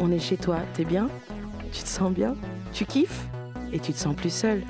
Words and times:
On 0.00 0.10
est 0.12 0.18
chez 0.18 0.36
toi, 0.36 0.58
t'es 0.74 0.84
bien? 0.84 1.08
Tu 1.72 1.82
te 1.82 1.88
sens 1.88 2.12
bien? 2.12 2.36
Tu 2.72 2.84
kiffes? 2.84 3.24
Et 3.72 3.80
tu 3.80 3.92
te 3.92 3.98
sens 3.98 4.14
plus 4.14 4.32
seul 4.32 4.62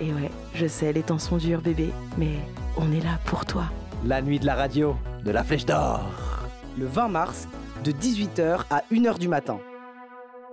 Et 0.00 0.12
ouais, 0.12 0.30
je 0.54 0.66
sais, 0.66 0.92
les 0.92 1.02
temps 1.02 1.18
sont 1.18 1.36
durs, 1.36 1.60
bébé, 1.60 1.90
mais 2.16 2.36
on 2.76 2.90
est 2.92 3.04
là 3.04 3.18
pour 3.26 3.44
toi. 3.44 3.64
La 4.04 4.22
nuit 4.22 4.38
de 4.38 4.46
la 4.46 4.54
radio, 4.54 4.96
de 5.24 5.30
la 5.30 5.44
flèche 5.44 5.66
d'or. 5.66 6.06
Le 6.78 6.86
20 6.86 7.08
mars, 7.08 7.48
de 7.84 7.92
18h 7.92 8.64
à 8.70 8.82
1h 8.90 9.18
du 9.18 9.28
matin. 9.28 9.58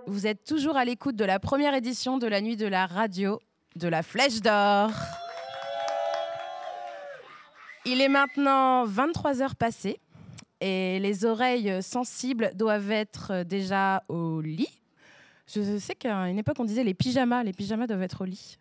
Vous 0.06 0.28
êtes 0.28 0.44
toujours 0.44 0.76
à 0.76 0.84
l'écoute 0.84 1.16
de 1.16 1.26
la 1.26 1.40
première 1.40 1.74
édition 1.74 2.18
de 2.18 2.28
la 2.28 2.42
nuit 2.42 2.58
de 2.58 2.68
la 2.68 2.86
radio 2.86 3.40
de 3.76 3.88
la 3.88 4.04
Flèche 4.04 4.42
d'Or. 4.42 4.92
Il 7.86 8.02
est 8.02 8.10
maintenant 8.10 8.86
23 8.86 9.42
heures 9.42 9.56
passées 9.56 10.00
et 10.64 11.00
les 11.00 11.26
oreilles 11.26 11.84
sensibles 11.84 12.52
doivent 12.56 12.92
être 12.92 13.44
déjà 13.44 14.04
au 14.08 14.40
lit. 14.40 14.80
Je 15.54 15.78
sais 15.78 15.94
qu'à 15.94 16.30
une 16.30 16.40
époque 16.40 16.56
on 16.58 16.64
disait 16.64 16.86
les 16.86 16.94
pyjamas, 16.94 17.44
les 17.44 17.52
pyjamas 17.52 17.86
doivent 17.86 18.02
être 18.02 18.22
au 18.22 18.26
lit. 18.26 18.58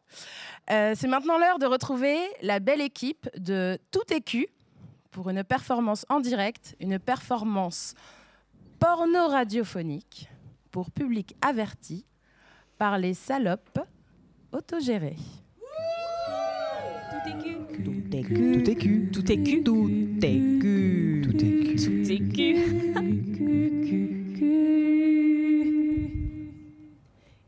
Euh, 0.71 0.95
c'est 0.97 1.07
maintenant 1.07 1.39
l'heure 1.39 1.61
de 1.61 1.67
retrouver 1.67 2.17
la 2.43 2.59
belle 2.59 2.81
équipe 2.81 3.31
de 3.39 3.79
Tout 3.93 4.13
écu 4.13 4.49
pour 5.13 5.31
une 5.31 5.45
performance 5.45 6.05
en 6.09 6.19
direct, 6.19 6.75
une 6.81 6.99
performance 6.99 7.95
porno-radiophonique 8.81 10.29
pour 10.73 10.91
public 10.91 11.37
averti 11.41 12.05
par 12.79 12.99
les 12.99 13.15
salopes 13.15 13.79
autogérées. 14.51 15.19
Tout 17.11 17.29
est 17.29 17.43
cul. 17.45 17.85
Tout 17.85 18.17
est 18.17 18.23
cul. 18.23 18.63
Tout 18.63 18.71
est 18.71 18.75
cul. 18.75 19.11
Tout 19.13 19.33
est 19.33 19.43
cul. 19.45 19.63
Tout 19.63 19.87
cul. 20.21 21.23
Tout 21.23 21.37
cul. 21.37 21.52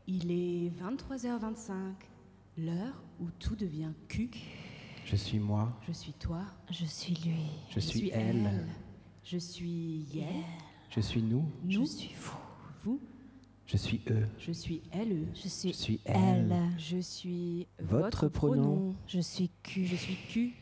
Il 0.07 0.31
est 0.31 0.71
23h25, 0.81 1.73
l'heure 2.57 3.03
où 3.19 3.25
tout 3.37 3.55
devient 3.55 3.91
cul. 4.07 4.31
Je 5.05 5.15
suis 5.15 5.37
moi. 5.37 5.79
Je 5.87 5.91
suis 5.91 6.13
toi. 6.13 6.41
Je 6.71 6.85
suis 6.85 7.13
lui. 7.23 7.35
Je 7.69 7.79
suis 7.79 8.09
elle. 8.11 8.65
Je 9.23 9.37
suis 9.37 10.07
Yel. 10.11 10.25
Je 10.89 11.01
suis 11.01 11.21
nous. 11.21 11.45
Nous. 11.63 11.85
Je 11.85 11.85
suis 11.85 12.15
vous. 12.19 12.37
Vous. 12.83 12.99
Je 13.67 13.77
suis 13.77 14.01
eux. 14.09 14.25
Je 14.39 14.51
suis 14.51 14.81
elle. 14.91 15.27
Je 15.35 15.47
suis, 15.47 15.69
Je 15.69 15.73
suis 15.75 15.99
elle. 16.05 16.51
elle. 16.51 16.79
Je 16.79 16.97
suis 16.97 17.67
Votre 17.79 18.27
pronom. 18.27 18.95
Je 19.05 19.19
suis 19.19 19.51
Q. 19.61 19.85
Je 19.85 19.95
suis 19.95 20.15
Q. 20.29 20.53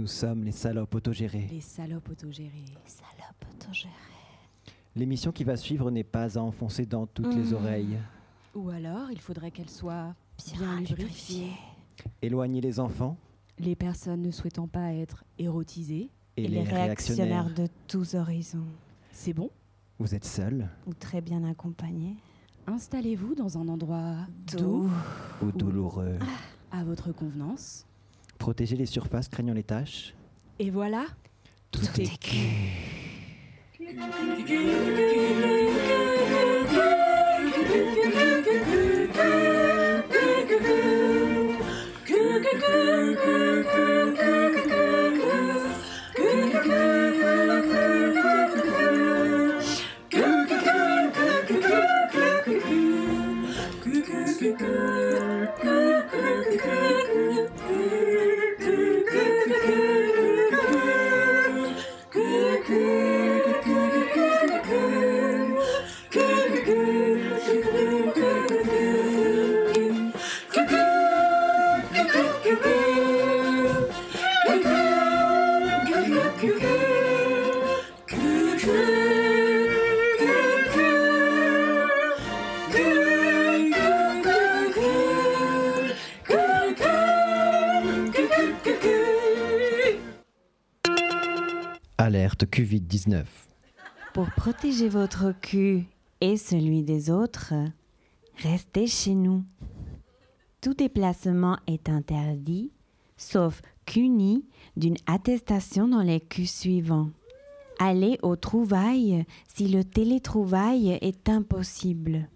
Nous 0.00 0.06
sommes 0.06 0.44
les 0.44 0.52
salopes 0.52 0.94
autogérées. 0.94 1.46
Les 1.50 1.60
salopes 1.60 2.08
autogérées. 2.08 2.64
Salope 2.86 3.44
autogérée. 3.52 3.92
L'émission 4.96 5.30
qui 5.30 5.44
va 5.44 5.58
suivre 5.58 5.90
n'est 5.90 6.04
pas 6.04 6.38
à 6.38 6.40
enfoncer 6.40 6.86
dans 6.86 7.06
toutes 7.06 7.34
les 7.34 7.50
Mmh. 7.50 7.54
oreilles. 7.54 7.98
Ou 8.54 8.70
alors, 8.70 9.10
il 9.10 9.20
faudrait 9.20 9.50
qu'elle 9.50 9.68
soit 9.68 10.14
Bien, 10.56 10.58
bien 10.58 10.80
lubrifiée. 10.96 11.50
Éloigner 12.22 12.62
les 12.62 12.80
enfants 12.80 13.18
Les 13.58 13.76
personnes 13.76 14.22
ne 14.22 14.30
souhaitant 14.30 14.66
pas 14.68 14.94
être 14.94 15.22
érotisées. 15.38 16.08
et, 16.38 16.44
Et, 16.44 16.48
les, 16.48 16.48
les 16.48 16.62
réactionnaires. 16.62 17.44
réactionnaires 17.44 17.54
de 17.54 17.66
tous 17.86 18.14
horizons. 18.14 18.64
C'est 19.12 19.34
bon? 19.34 19.50
Vous 19.98 20.14
êtes 20.14 20.24
seuls 20.24 20.66
Ou 20.86 20.94
très 20.94 21.20
bien 21.20 21.44
accompagnés. 21.44 22.16
Installez-vous 22.66 23.34
dans 23.34 23.58
un 23.58 23.68
endroit 23.68 24.16
Doux. 24.50 24.56
doux, 24.56 24.90
ou 25.42 25.52
douloureux 25.52 26.18
à 26.70 26.84
votre 26.84 27.12
convenance. 27.12 27.84
Protéger 28.40 28.74
les 28.74 28.86
surfaces 28.86 29.28
craignant 29.28 29.52
les 29.52 29.62
taches 29.62 30.14
Et 30.58 30.70
voilà, 30.70 31.04
Tout, 31.70 31.82
est 31.98 32.18
Covid-19. 92.50 93.24
Pour 94.12 94.30
protéger 94.32 94.88
votre 94.88 95.32
cul 95.40 95.84
et 96.20 96.36
celui 96.36 96.82
des 96.82 97.10
autres, 97.10 97.54
restez 98.38 98.86
chez 98.86 99.14
nous. 99.14 99.44
Tout 100.60 100.74
déplacement 100.74 101.58
est 101.66 101.88
interdit, 101.88 102.72
sauf 103.16 103.62
qu'uni 103.86 104.44
d'une 104.76 104.96
attestation 105.06 105.88
dans 105.88 106.02
les 106.02 106.20
culs 106.20 106.48
suivants. 106.48 107.10
Allez 107.78 108.18
aux 108.22 108.36
trouvailles 108.36 109.24
si 109.48 109.68
le 109.68 109.84
télétrouvaille 109.84 110.98
est 111.00 111.28
impossible. 111.28 112.28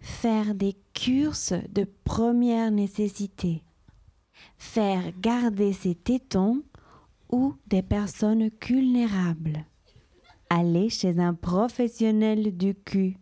Faire 0.00 0.54
des 0.54 0.76
curses 0.92 1.54
de 1.70 1.86
première 2.04 2.70
nécessité. 2.70 3.62
Faire 4.58 5.04
garder 5.20 5.72
ses 5.72 5.94
tétons 5.94 6.62
ou 7.32 7.54
des 7.66 7.82
personnes 7.82 8.50
vulnérables. 8.64 9.64
Aller 10.50 10.90
chez 10.90 11.18
un 11.18 11.34
professionnel 11.34 12.56
du 12.56 12.74
cul. 12.74 13.16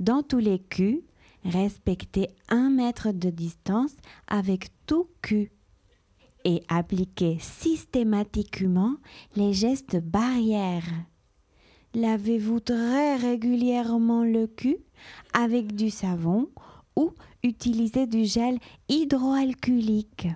Dans 0.00 0.22
tous 0.22 0.38
les 0.38 0.58
culs, 0.58 1.04
respectez 1.44 2.28
un 2.48 2.68
mètre 2.68 3.12
de 3.12 3.30
distance 3.30 3.94
avec 4.26 4.70
tout 4.86 5.06
cul. 5.22 5.52
Et 6.44 6.64
appliquez 6.68 7.38
systématiquement 7.38 8.96
les 9.36 9.52
gestes 9.52 9.98
barrières. 9.98 11.06
Lavez-vous 11.94 12.58
très 12.58 13.16
régulièrement 13.16 14.24
le 14.24 14.48
cul 14.48 14.78
avec 15.32 15.76
du 15.76 15.90
savon 15.90 16.48
ou 16.96 17.12
utilisez 17.44 18.08
du 18.08 18.24
gel 18.24 18.58
hydroalcoolique. 18.88 20.26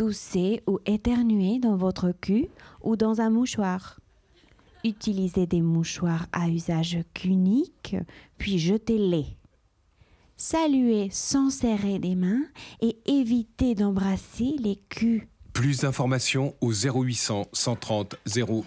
Toussez 0.00 0.62
ou 0.66 0.78
éternuez 0.86 1.58
dans 1.58 1.76
votre 1.76 2.12
cul 2.22 2.48
ou 2.80 2.96
dans 2.96 3.20
un 3.20 3.28
mouchoir. 3.28 4.00
Utilisez 4.82 5.46
des 5.46 5.60
mouchoirs 5.60 6.26
à 6.32 6.48
usage 6.48 6.96
unique, 7.22 7.96
puis 8.38 8.58
jetez-les. 8.58 9.26
Saluez 10.38 11.10
sans 11.12 11.50
serrer 11.50 11.98
des 11.98 12.14
mains 12.14 12.44
et 12.80 12.96
évitez 13.04 13.74
d'embrasser 13.74 14.54
les 14.58 14.76
culs. 14.88 15.28
Plus 15.52 15.80
d'informations 15.80 16.54
au 16.62 16.72
0800 16.72 17.48
130 17.52 18.16
000 18.24 18.64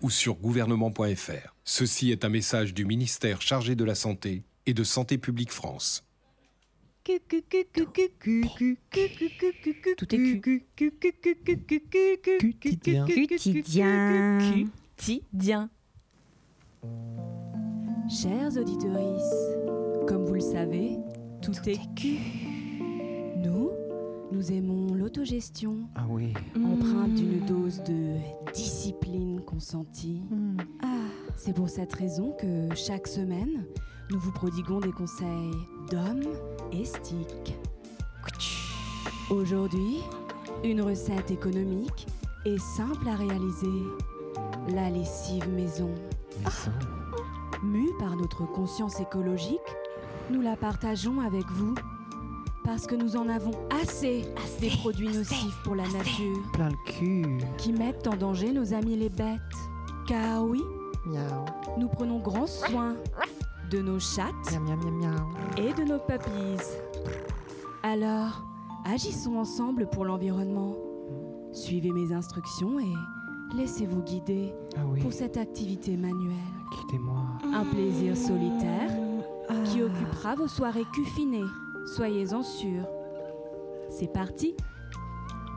ou 0.00 0.10
sur 0.10 0.34
gouvernement.fr. 0.36 1.56
Ceci 1.64 2.12
est 2.12 2.24
un 2.24 2.28
message 2.28 2.72
du 2.72 2.84
ministère 2.84 3.42
chargé 3.42 3.74
de 3.74 3.82
la 3.82 3.96
Santé 3.96 4.44
et 4.66 4.74
de 4.74 4.84
Santé 4.84 5.18
publique 5.18 5.50
France. 5.50 6.04
Tout 9.96 10.14
est. 10.14 10.40
Quotidien. 12.36 13.06
Quotidien. 13.06 14.38
Quotidien. 14.96 15.70
Chers 18.08 18.56
auditeurs, 18.56 20.04
comme 20.06 20.24
vous 20.26 20.34
le 20.34 20.40
savez, 20.40 20.98
tout, 21.42 21.52
est 21.66 21.78
cul. 21.94 22.18
Nous, 23.36 23.70
nous 24.32 24.52
aimons 24.52 24.94
l'autogestion, 24.94 25.88
Ah 25.94 26.06
oui. 26.08 26.32
empreinte 26.56 27.14
d'une 27.14 27.40
dose 27.46 27.82
de 27.84 28.16
discipline 28.52 29.40
consentie. 29.42 30.22
Ah, 30.82 30.86
c'est 31.36 31.54
pour 31.54 31.68
cette 31.68 31.92
raison 31.94 32.32
que 32.38 32.74
chaque 32.74 33.06
semaine, 33.06 33.64
nous 34.10 34.18
vous 34.18 34.32
prodiguons 34.32 34.80
des 34.80 34.92
conseils 34.92 35.52
d'hommes 35.90 36.24
estiques. 36.72 37.56
Aujourd'hui, 39.30 39.98
une 40.64 40.82
recette 40.82 41.30
économique 41.30 42.06
et 42.44 42.58
simple 42.58 43.08
à 43.08 43.16
réaliser. 43.16 43.82
La 44.68 44.90
lessive 44.90 45.48
maison. 45.48 45.90
Mais 46.44 46.50
ça, 46.50 46.70
Mus 47.62 47.90
par 47.98 48.16
notre 48.16 48.46
conscience 48.46 49.00
écologique, 49.00 49.58
nous 50.30 50.40
la 50.40 50.56
partageons 50.56 51.20
avec 51.20 51.44
vous. 51.50 51.74
Parce 52.64 52.86
que 52.86 52.94
nous 52.94 53.16
en 53.16 53.28
avons 53.28 53.52
assez, 53.82 54.22
des 54.60 54.68
produits 54.70 55.08
nocifs 55.08 55.56
pour 55.64 55.74
la 55.74 55.84
nature 55.88 56.36
Plein 56.52 56.68
le 56.68 56.92
cul. 56.92 57.38
qui 57.56 57.72
mettent 57.72 58.06
en 58.06 58.16
danger 58.16 58.52
nos 58.52 58.74
amis 58.74 58.96
les 58.96 59.08
bêtes. 59.08 59.40
Car 60.06 60.44
oui, 60.44 60.62
Miaou. 61.06 61.44
nous 61.78 61.88
prenons 61.88 62.18
grand 62.18 62.46
soin 62.46 62.96
de 63.70 63.80
nos 63.80 63.98
chattes 63.98 64.34
Miam, 64.52 64.64
miam, 64.64 64.80
miam, 64.80 65.00
miam. 65.00 65.26
et 65.56 65.72
de 65.72 65.84
nos 65.84 65.98
puppies. 65.98 66.62
Alors, 67.82 68.44
agissons 68.84 69.36
ensemble 69.36 69.88
pour 69.90 70.04
l'environnement. 70.04 70.74
Suivez 71.52 71.90
mes 71.92 72.12
instructions 72.12 72.78
et 72.78 73.56
laissez-vous 73.56 74.02
guider 74.02 74.52
Ah 74.76 74.80
oui. 74.86 75.00
pour 75.00 75.12
cette 75.12 75.36
activité 75.36 75.96
manuelle. 75.96 76.36
Quittez-moi. 76.72 77.22
Un 77.52 77.64
plaisir 77.64 78.16
solitaire 78.16 78.90
Ah. 79.48 79.54
qui 79.64 79.82
occupera 79.82 80.34
vos 80.36 80.46
soirées 80.48 80.86
cuffinées. 80.92 81.44
Soyez-en 81.96 82.42
sûrs. 82.42 82.86
C'est 83.88 84.12
parti 84.12 84.54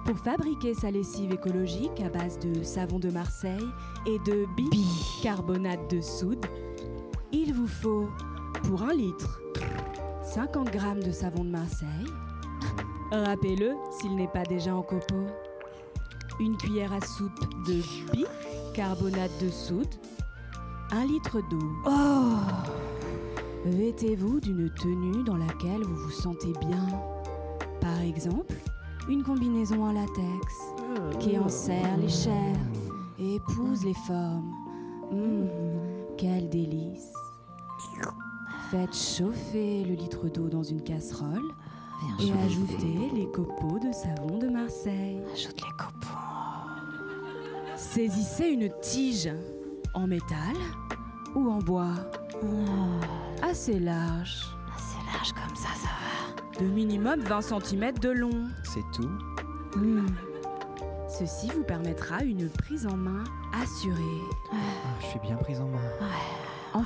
Pour 0.06 0.18
fabriquer 0.18 0.74
sa 0.74 0.92
lessive 0.92 1.32
écologique 1.32 2.02
à 2.04 2.10
base 2.10 2.38
de 2.40 2.62
savon 2.64 3.00
de 3.00 3.10
Marseille 3.10 3.64
et 4.06 4.18
de 4.30 4.46
bicarbonate 4.58 5.90
de 5.90 6.02
soude, 6.02 6.46
il 7.34 7.54
vous 7.54 7.68
faut, 7.68 8.08
pour 8.64 8.84
un 8.84 8.94
litre, 8.94 9.42
50 10.24 10.72
grammes 10.72 11.04
de 11.04 11.12
savon 11.12 11.44
de 11.44 11.50
Marseille. 11.50 12.08
Rappelez-le 13.12 13.74
s'il 13.92 14.16
n'est 14.16 14.28
pas 14.28 14.44
déjà 14.44 14.76
en 14.76 14.84
copeaux. 14.84 15.28
Une 16.40 16.56
cuillère 16.58 16.94
à 16.94 17.02
soupe 17.02 17.40
de 17.68 17.82
bicarbonate 18.12 19.32
de 19.42 19.50
soude. 19.50 19.94
Un 20.92 21.06
litre 21.06 21.40
d'eau. 21.50 21.92
Vêtez-vous 23.66 24.40
d'une 24.40 24.70
tenue 24.74 25.24
dans 25.24 25.38
laquelle 25.38 25.84
vous 25.84 25.96
vous 25.96 26.12
sentez 26.12 26.54
bien. 26.60 26.88
Par 27.82 28.00
exemple, 28.02 28.56
une 29.10 29.24
combinaison 29.24 29.84
en 29.84 29.92
latex 29.92 30.54
qui 31.20 31.38
enserre 31.38 31.98
les 31.98 32.10
chairs 32.10 32.60
et 33.20 33.36
épouse 33.36 33.84
les 33.86 33.94
formes. 33.94 34.52
Hum, 35.12 35.48
quel 36.18 36.50
délice. 36.50 37.14
Faites 38.72 38.96
chauffer 38.96 39.84
le 39.84 39.94
litre 39.94 40.28
d'eau 40.30 40.50
dans 40.50 40.64
une 40.64 40.82
casserole 40.82 41.44
et 42.20 42.32
ajoutez 42.46 43.12
les 43.14 43.28
copeaux 43.32 43.78
de 43.80 43.92
savon 43.92 44.38
de 44.40 44.48
Marseille. 44.50 45.22
Ajoute 45.34 45.62
les 45.62 45.72
copeaux. 45.78 46.08
Saisissez 47.76 48.48
une 48.48 48.70
tige 48.82 49.30
en 49.94 50.08
métal 50.08 50.56
ou 51.36 51.50
en 51.50 51.60
bois 51.60 51.94
assez 53.44 53.80
large, 53.80 54.44
C'est 54.78 55.14
large 55.14 55.34
comme 55.34 55.56
ça, 55.56 55.70
ça 55.76 55.90
va. 55.90 56.66
de 56.66 56.72
minimum 56.72 57.20
20 57.22 57.42
cm 57.42 57.94
de 58.00 58.10
long. 58.10 58.48
C'est 58.64 58.84
tout. 58.94 59.10
Ceci 61.08 61.50
vous 61.56 61.64
permettra 61.64 62.24
une 62.24 62.50
prise 62.50 62.88
en 62.88 62.98
main 62.98 63.24
assurée. 63.62 64.22
Ah, 64.52 64.56
je 65.00 65.06
suis 65.08 65.20
bien 65.20 65.36
prise 65.36 65.62
en 65.62 65.68
main. 65.68 65.80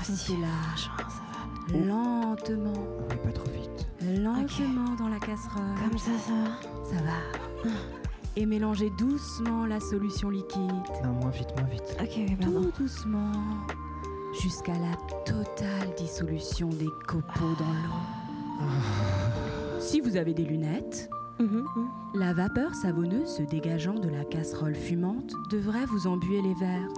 Ça 0.03 0.33
va. 0.33 1.77
lentement, 1.85 2.73
Ah 2.75 3.03
oui, 3.11 3.17
pas 3.23 3.31
trop 3.31 3.49
vite. 3.51 3.87
lentement 4.21 4.95
dans 4.97 5.07
la 5.09 5.19
casserole. 5.19 5.63
Comme 5.89 5.97
ça, 5.97 6.11
ça 6.25 6.33
va. 6.33 6.95
Ça 6.97 7.03
va. 7.03 7.69
Et 8.35 8.45
mélangez 8.45 8.91
doucement 8.97 9.65
la 9.65 9.79
solution 9.79 10.29
liquide. 10.29 10.59
Non, 11.03 11.13
moins 11.21 11.29
vite, 11.31 11.49
moins 11.57 11.67
vite. 11.67 11.97
Ok, 12.01 12.37
pardon. 12.39 12.61
Tout 12.75 12.83
doucement. 12.83 13.31
Jusqu'à 14.41 14.73
la 14.73 14.95
totale 15.25 15.95
dissolution 15.97 16.69
des 16.69 16.89
copeaux 17.07 17.55
dans 17.57 17.65
l'eau. 17.65 18.69
Si 19.79 19.99
vous 20.01 20.17
avez 20.17 20.33
des 20.33 20.45
lunettes, 20.45 21.09
Mhm, 21.39 21.63
La 22.15 22.33
vapeur 22.33 22.73
savonneuse 22.73 23.27
se 23.37 23.43
dégageant 23.43 23.93
de 23.93 24.09
la 24.09 24.23
casserole 24.25 24.73
fumante 24.73 25.33
devrait 25.51 25.85
vous 25.85 26.07
embuer 26.07 26.41
les 26.41 26.55
verres, 26.55 26.89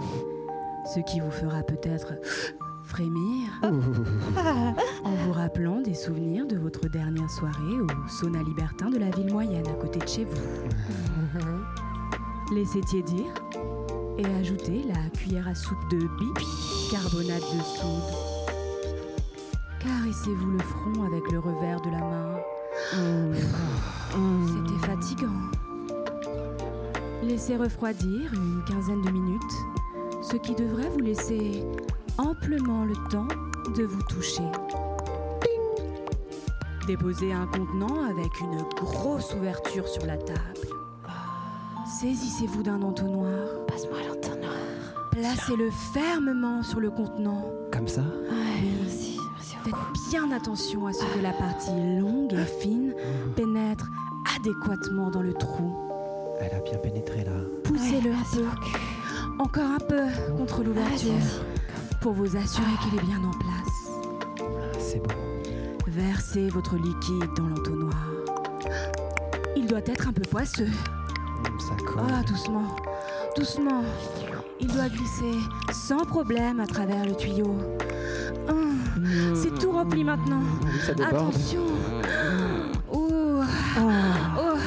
ce 0.96 1.02
qui 1.02 1.20
vous 1.20 1.30
fera 1.32 1.62
peut-être 1.62 2.14
frémir 2.90 3.48
en 3.62 5.12
vous 5.12 5.32
rappelant 5.32 5.80
des 5.80 5.94
souvenirs 5.94 6.48
de 6.48 6.58
votre 6.58 6.90
dernière 6.90 7.30
soirée 7.30 7.80
au 7.80 7.88
sauna 8.08 8.42
libertin 8.42 8.90
de 8.90 8.98
la 8.98 9.12
ville 9.12 9.32
moyenne 9.32 9.68
à 9.68 9.74
côté 9.74 10.00
de 10.00 10.08
chez 10.08 10.26
vous. 10.26 10.42
Laissez 12.52 12.82
tiédir 12.82 13.26
et 14.18 14.26
ajoutez 14.26 14.82
la 14.88 15.10
cuillère 15.12 15.48
à 15.48 15.54
soupe 15.54 15.88
de 15.92 16.00
bicarbonate 16.18 17.44
de 17.56 17.62
soude. 17.62 18.10
Caressez-vous 19.80 20.52
le 20.52 20.60
front 20.60 21.04
avec 21.06 21.32
le 21.32 21.38
revers 21.40 21.82
de 21.82 21.92
la 21.92 22.00
main. 22.00 22.40
C'était 24.48 24.88
fatigant. 24.88 25.30
Laissez 27.22 27.56
refroidir 27.56 28.34
une 28.34 28.64
quinzaine 28.68 29.04
de 29.04 29.12
minutes, 29.12 29.44
ce 30.24 30.38
qui 30.38 30.56
devrait 30.56 30.90
vous 30.90 31.02
laisser 31.02 31.64
amplement 32.20 32.84
le 32.84 32.96
temps 33.10 33.28
de 33.76 33.84
vous 33.84 34.02
toucher. 34.04 34.44
Déposez 36.86 37.32
un 37.32 37.46
contenant 37.48 38.04
avec 38.10 38.40
une 38.42 38.62
grosse 38.76 39.34
ouverture 39.34 39.88
sur 39.88 40.06
la 40.06 40.18
table. 40.18 40.40
Saisissez-vous 42.00 42.64
d'un 42.64 42.82
entonnoir. 42.82 43.66
Passe-moi 43.68 44.00
l'entonnoir. 44.08 44.54
Placez-le 45.12 45.70
fermement 45.94 46.62
sur 46.62 46.80
le 46.80 46.92
contenant. 46.92 47.46
Comme 47.72 47.88
ça 47.88 48.02
Ouais, 48.02 48.68
merci. 48.82 49.18
Merci 49.36 49.56
Faites 49.64 50.10
bien 50.10 50.32
attention 50.32 50.88
à 50.88 50.94
ce 50.94 51.06
que 51.06 51.20
la 51.22 51.32
partie 51.32 51.72
longue 52.00 52.34
et 52.34 52.62
fine 52.62 52.94
pénètre 53.36 53.90
adéquatement 54.36 55.10
dans 55.10 55.22
le 55.22 55.34
trou. 55.34 55.74
Elle 56.42 56.54
a 56.54 56.62
bien 56.62 56.78
pénétré 56.80 57.24
là. 57.24 57.32
Poussez-le 57.64 58.12
un 58.12 58.36
peu, 58.36 58.46
encore 59.44 59.72
un 59.72 59.78
peu 59.78 60.04
contre 60.38 60.64
l'ouverture 60.64 61.14
pour 62.02 62.14
vous 62.14 62.36
assurer 62.38 62.72
qu'il 62.84 63.00
est 63.00 63.04
bien 63.04 63.22
en 63.24 63.32
place. 63.32 63.92
C'est 64.80 65.00
bon. 65.00 65.14
Versez 65.88 66.50
votre 66.50 66.76
liquide 66.76 67.30
dans 67.36 67.48
l'entonnoir. 67.48 67.94
Il 69.56 69.66
doit 69.68 69.82
être 69.86 70.08
un 70.08 70.14
peu 70.14 70.22
poisseux. 70.22 70.70
Hum, 71.46 71.60
Ça 71.60 71.76
colle. 71.86 72.04
Ah, 72.10 72.22
doucement, 72.24 72.76
doucement. 73.36 73.84
Il 74.60 74.68
doit 74.68 74.90
glisser 74.90 75.34
sans 75.72 76.06
problème 76.06 76.60
à 76.60 76.68
travers 76.68 77.06
le 77.06 77.16
tuyau. 77.16 77.56
Hum, 78.48 78.80
C'est 79.36 79.58
tout 79.60 79.72
rempli 79.72 80.04
maintenant. 80.04 80.42
Ça 80.86 80.94
déborde. 80.94 81.16
Attention. 81.30 81.64
Ouh. 82.94 83.42
Oh. 83.78 84.58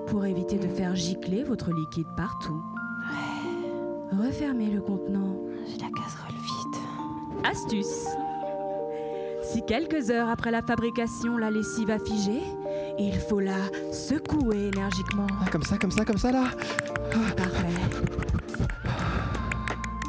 pour 0.08 0.26
éviter 0.26 0.58
de 0.58 0.68
faire 0.68 0.96
gicler 0.96 1.44
votre 1.44 1.72
liquide 1.72 2.08
partout. 2.18 2.62
Refermez 4.12 4.72
le 4.72 4.82
contenant. 4.82 5.38
J'ai 5.68 5.78
la 5.78 5.90
casserole 5.90 6.34
vide. 6.34 7.44
Astuce. 7.44 8.08
Si 9.44 9.64
quelques 9.66 10.10
heures 10.10 10.30
après 10.30 10.52
la 10.52 10.62
fabrication 10.62 11.38
la 11.38 11.52
lessive 11.52 11.90
a 11.90 12.00
figé, 12.00 12.42
il 12.98 13.16
faut 13.16 13.40
la 13.40 13.58
secouer 13.92 14.68
énergiquement. 14.68 15.28
Ah, 15.42 15.50
comme 15.52 15.64
ça, 15.64 15.78
comme 15.78 15.92
ça, 15.92 16.06
comme 16.06 16.18
ça 16.18 16.32
là 16.32 16.46
Parfait. 17.38 17.68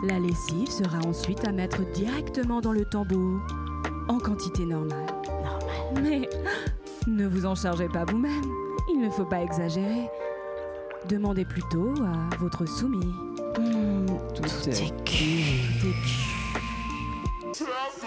La 0.03 0.19
lessive 0.19 0.69
sera 0.71 0.99
ensuite 1.07 1.47
à 1.47 1.53
mettre 1.53 1.81
directement 1.93 2.61
dans 2.61 2.73
le 2.73 2.85
tambour, 2.87 3.41
en 4.09 4.19
quantité 4.19 4.65
normale. 4.65 5.07
Normal. 5.27 6.03
Mais 6.03 6.29
ne 7.07 7.27
vous 7.27 7.47
en 7.47 7.55
chargez 7.55 7.89
pas 7.89 8.05
vous-même, 8.05 8.45
il 8.93 9.01
ne 9.01 9.11
faut 9.11 9.25
pas 9.25 9.41
exagérer. 9.43 10.09
Demandez 11.09 11.45
plutôt 11.45 11.95
à 12.03 12.37
votre 12.37 12.67
soumis. 12.67 13.15
Hmm, 13.59 14.07
Tout, 14.35 14.43
tout 14.43 14.69
est 14.69 14.83
est 14.87 15.05
cul. 15.05 15.45
Des- 15.83 15.95
To 17.53 17.65
have 17.65 18.01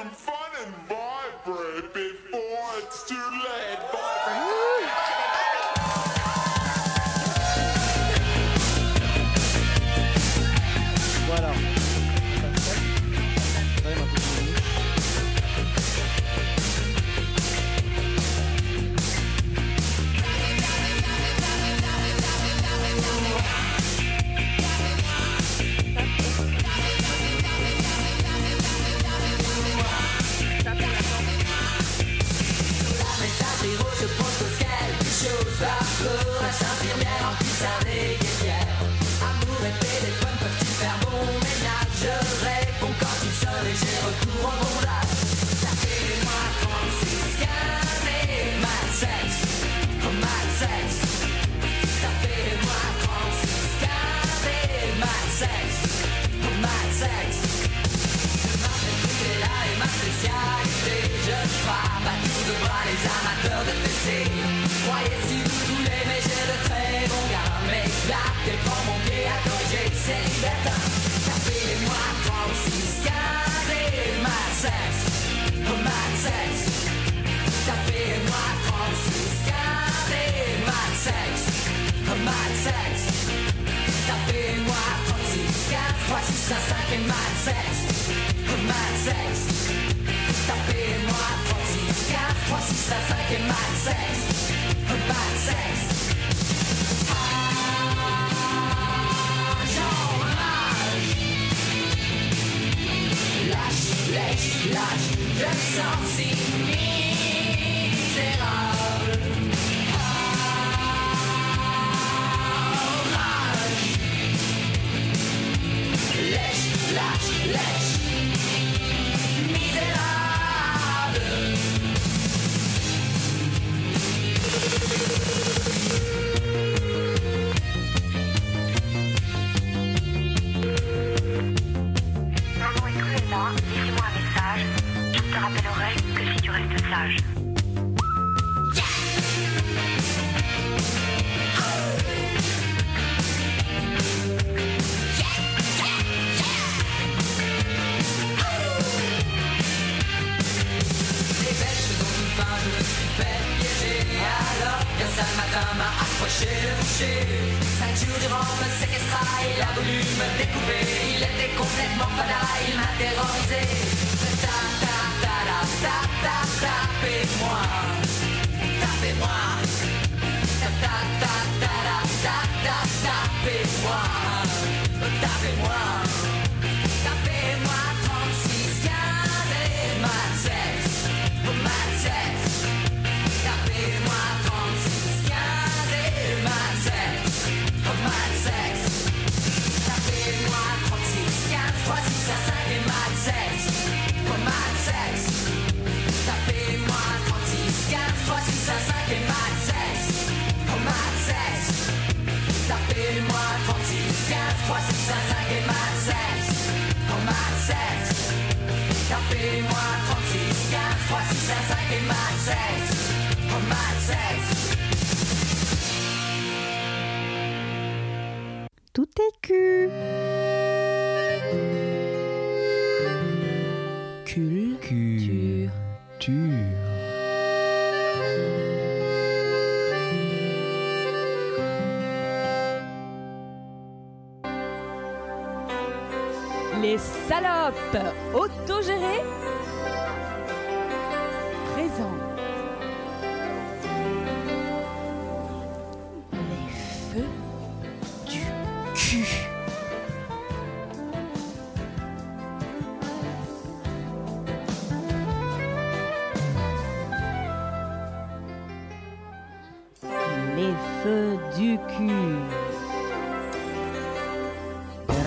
Feux 261.04 261.38
du 261.58 261.78
cul. 261.98 262.40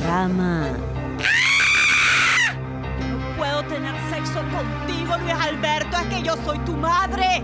Drama. 0.01 0.69
Puedo 3.37 3.63
tener 3.65 3.93
sexo 4.11 4.41
contigo, 4.41 5.19
Luis 5.19 5.35
Alberto, 5.35 5.99
es 5.99 6.07
que 6.07 6.23
yo 6.23 6.35
soy 6.47 6.59
tu 6.61 6.73
madre. 6.77 7.43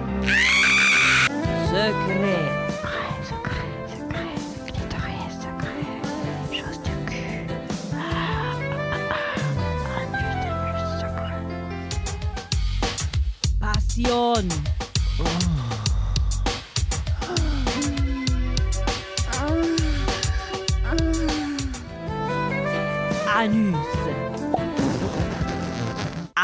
Secret. 1.70 2.61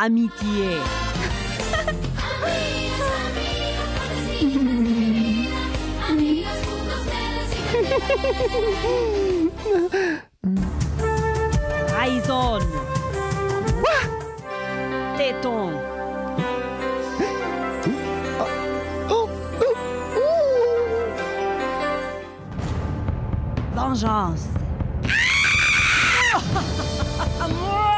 Amitié. 0.01 0.79
Trahison. 11.89 12.61
Téton. 15.17 15.73
Vengeance. 23.75 24.47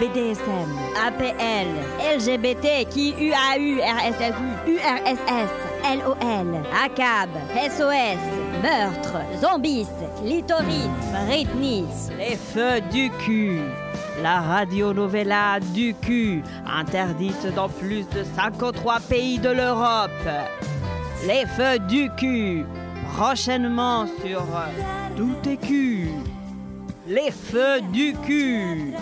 BDSM, 0.00 0.70
APL, 0.96 1.68
LGBT, 2.16 2.88
QUAU, 2.88 3.82
RSFU, 3.82 4.48
URSS, 4.66 5.50
LOL, 5.84 6.62
ACAB, 6.72 7.28
SOS, 7.68 8.18
meurtre, 8.62 9.18
zombies, 9.42 9.86
clitoris, 10.16 10.88
Britney, 11.26 11.84
les 12.16 12.36
feux 12.36 12.80
du 12.90 13.10
cul. 13.10 13.60
La 14.22 14.40
radionovella 14.40 15.60
du 15.74 15.92
cul, 15.92 16.42
interdite 16.66 17.54
dans 17.54 17.68
plus 17.68 18.08
de 18.08 18.24
53 18.36 19.00
pays 19.00 19.38
de 19.38 19.50
l'Europe. 19.50 20.10
Les 21.26 21.44
feux 21.44 21.78
du 21.78 22.08
cul, 22.16 22.64
prochainement 23.12 24.06
sur 24.24 24.46
Tout 25.14 25.46
est 25.46 25.58
cul. 25.58 26.08
Les 27.06 27.30
feux 27.30 27.82
du 27.92 28.14
cul. 28.24 28.94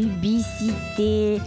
publicité. 0.00 1.40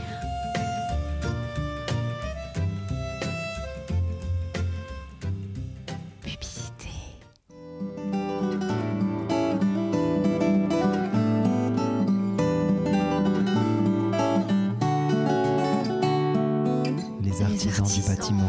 Les 17.21 17.41
artisans, 17.41 17.87
du 17.87 18.01
bâtiment. 18.01 18.43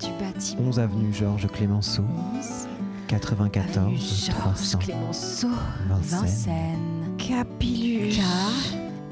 Du 0.00 0.08
avenue 0.78 1.12
Georges 1.12 1.48
Clémenceau. 1.48 2.04
94 3.08 3.76
avenue 3.76 3.98
Georges 3.98 4.78
Clémenceau. 4.78 5.48
Vincennes. 5.88 6.20
Vincennes. 6.20 6.90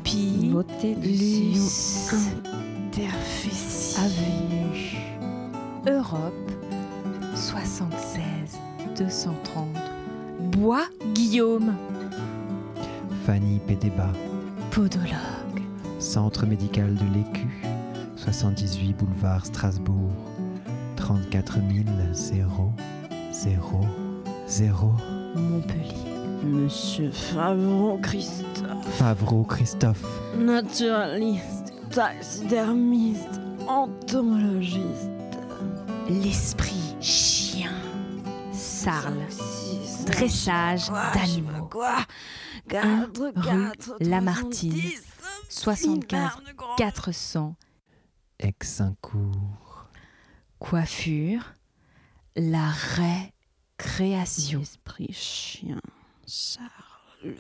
Capi, 0.09 0.49
Beauté 0.51 0.95
de 0.95 1.09
Interfécie. 2.87 4.01
Avenue, 4.01 4.97
Europe, 5.87 6.33
76 7.35 8.59
230, 8.97 9.67
Bois 10.53 10.87
Guillaume, 11.15 11.75
Fanny 13.27 13.61
Pédéba, 13.67 14.11
podologue, 14.71 15.11
Centre 15.99 16.47
médical 16.47 16.95
de 16.95 17.05
l'Écu, 17.15 17.49
78 18.17 18.97
boulevard 18.97 19.45
Strasbourg, 19.45 20.13
34 20.97 21.55
000 21.55 21.85
0 22.15 22.73
0 24.49 24.95
Montpellier. 25.35 26.08
Monsieur 26.43 27.11
Favreau 27.11 27.99
Christophe. 28.03 28.87
Favreau 28.97 29.43
Christophe, 29.45 30.05
Naturaliste, 30.37 31.73
taxidermiste, 31.91 33.41
entomologiste. 33.67 35.11
L'esprit 36.09 36.97
chien. 37.01 37.73
Sarle. 38.53 39.19
Dressage 40.07 40.91
d'animaux. 41.13 41.67
Quoi 41.71 41.97
Un 42.73 43.07
4, 43.11 43.21
rue 43.21 43.33
4, 43.43 43.97
Lamartine. 44.01 44.81
75 45.49 46.31
400. 46.79 47.55
Aix-Saint-Cour, 48.39 49.87
Coiffure. 50.59 51.55
La 52.37 52.71
récréation. 53.79 54.61
Esprit 54.63 55.13
chien. 55.13 55.81
Charles. 56.29 57.37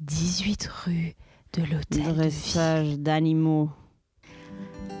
18 0.00 0.66
rue 0.66 1.14
de 1.52 1.62
l'Hôtel 1.62 1.82
de 1.90 1.96
Ville. 1.96 2.14
Dressage 2.14 2.98
d'animaux. 2.98 3.68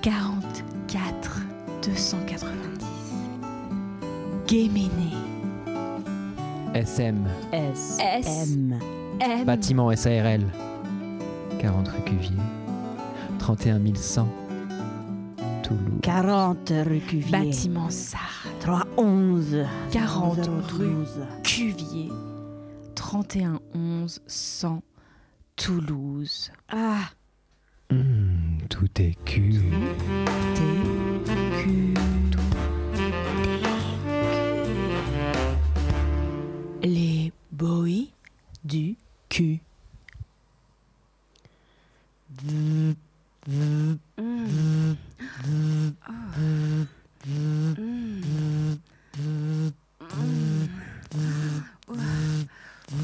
44 0.02 1.40
290. 1.82 2.86
Guéméné. 4.46 4.90
SM, 6.74 7.26
S. 7.52 7.98
S. 7.98 8.52
M. 8.52 8.78
M. 9.20 9.44
bâtiment 9.46 9.94
SARL, 9.96 10.44
40 11.60 11.88
rue 11.88 12.02
Cuvier, 12.04 12.36
31 13.38 13.94
100 13.94 14.28
Toulouse. 15.62 16.00
40 16.02 16.72
rue 16.84 17.00
Cuvier. 17.00 17.30
Bâtiment 17.30 17.88
Sarle. 17.88 18.52
311. 18.60 19.64
40 19.92 20.46
rue 20.72 20.86
012. 20.88 21.20
Cuvier. 21.42 22.10
31 23.12 23.60
11 23.74 24.22
100 24.26 24.82
Toulouse. 25.56 26.50
Ah. 26.70 27.10
Hmm, 27.90 28.56
tout 28.70 28.88
est 29.02 29.22
cul. 29.26 29.60
T 30.54 30.62
Q 31.62 31.94
Les 36.82 37.32
boys 37.50 38.08
du 38.64 38.96
cul. 39.28 39.60
Hey, 52.92 52.98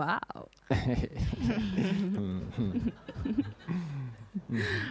Wow. 0.00 0.48
Mm-hmm. 2.10 2.88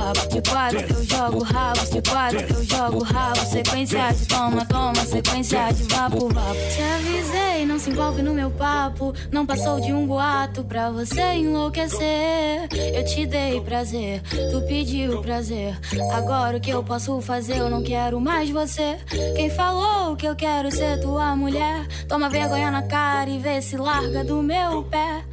De 0.29 0.41
quatro 0.49 0.79
eu 0.79 1.03
jogo 1.03 1.43
rabos, 1.43 1.89
de 1.89 2.01
quatro 2.01 2.39
eu 2.39 2.63
jogo 2.63 3.03
rabo, 3.03 3.39
sequência 3.45 4.11
de 4.13 4.25
toma, 4.25 4.65
toma, 4.65 4.95
sequência 5.05 5.71
de 5.71 5.83
vapo, 5.83 6.27
vapo. 6.29 6.55
Te 6.55 6.81
avisei, 6.81 7.65
não 7.65 7.77
se 7.77 7.89
envolve 7.91 8.21
no 8.21 8.33
meu 8.33 8.49
papo, 8.51 9.13
não 9.31 9.45
passou 9.45 9.79
de 9.79 9.93
um 9.93 10.07
boato 10.07 10.63
pra 10.63 10.89
você 10.89 11.21
enlouquecer. 11.35 12.67
Eu 12.95 13.05
te 13.05 13.25
dei 13.25 13.61
prazer, 13.61 14.21
tu 14.51 14.61
pediu 14.67 15.21
prazer. 15.21 15.77
Agora 16.13 16.57
o 16.57 16.59
que 16.59 16.71
eu 16.71 16.83
posso 16.83 17.21
fazer? 17.21 17.57
Eu 17.57 17.69
não 17.69 17.83
quero 17.83 18.19
mais 18.19 18.49
você. 18.49 18.97
Quem 19.35 19.49
falou 19.49 20.15
que 20.15 20.25
eu 20.25 20.35
quero 20.35 20.71
ser 20.71 20.99
tua 20.99 21.35
mulher? 21.35 21.87
Toma 22.07 22.29
vergonha 22.29 22.71
na 22.71 22.83
cara 22.83 23.29
e 23.29 23.37
vê 23.37 23.61
se 23.61 23.77
larga 23.77 24.23
do 24.23 24.41
meu 24.41 24.83
pé. 24.83 25.23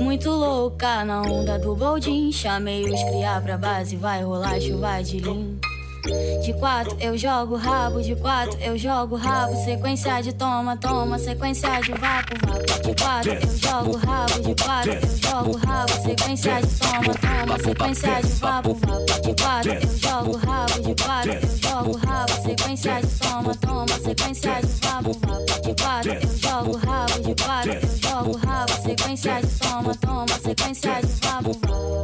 Muito 0.00 0.30
louca 0.30 1.04
na 1.04 1.22
onda 1.22 1.58
do 1.58 1.74
boldin. 1.74 2.30
Chamei 2.30 2.84
os 2.84 3.02
criar 3.04 3.42
pra 3.42 3.56
base, 3.56 3.96
vai 4.04 4.22
rolar 4.22 4.60
chuva 4.60 5.02
de 5.02 5.18
lim. 5.18 5.58
De 6.44 6.52
quatro 6.60 6.94
eu 7.00 7.16
jogo 7.16 7.56
rabo, 7.56 8.02
de 8.02 8.14
quatro 8.14 8.60
eu 8.60 8.76
jogo 8.76 9.16
rabo, 9.16 9.56
sequência 9.64 10.20
de 10.20 10.30
toma, 10.34 10.76
toma, 10.76 11.18
sequência 11.18 11.80
de 11.80 11.92
vapo, 11.92 12.34
vapo. 12.46 12.82
De 12.82 13.02
quatro 13.02 13.32
eu 13.32 13.56
jogo 13.56 13.96
rabo, 13.96 14.42
de 14.42 14.62
quatro 14.62 14.92
eu 14.92 15.16
jogo 15.16 15.56
rabo, 15.56 15.92
sequência 16.02 16.60
de 16.60 16.78
toma, 16.78 17.14
toma, 17.14 17.58
sequência 17.58 18.20
de 18.20 18.32
vapo, 18.34 18.74
vapo. 18.74 19.22
De 19.22 19.42
quatro 19.42 19.72
eu 19.72 19.96
jogo 19.96 20.36
rabo, 20.36 20.82
de 20.82 21.02
quatro 21.02 21.32
eu 21.32 21.56
jogo 21.56 21.96
rabo, 22.06 22.32
sequência 22.42 23.00
de 23.00 23.06
toma, 23.06 23.54
toma, 23.54 23.88
sequência 23.88 24.60
de 24.60 24.86
vapo. 24.86 25.12
De 25.62 25.82
quatro 25.82 26.12
eu 26.12 26.36
jogo 26.36 26.76
rabo, 26.76 27.20
de 27.22 27.42
quatro 27.42 27.72
eu 27.72 28.10
jogo 28.10 28.36
rabo, 28.36 28.72
sequência 28.82 29.40
de 29.40 29.58
toma, 29.58 29.94
toma, 29.94 30.28
sequência 30.28 31.00
de 31.00 31.26
vapo, 31.26 31.52
vapo. 31.66 32.03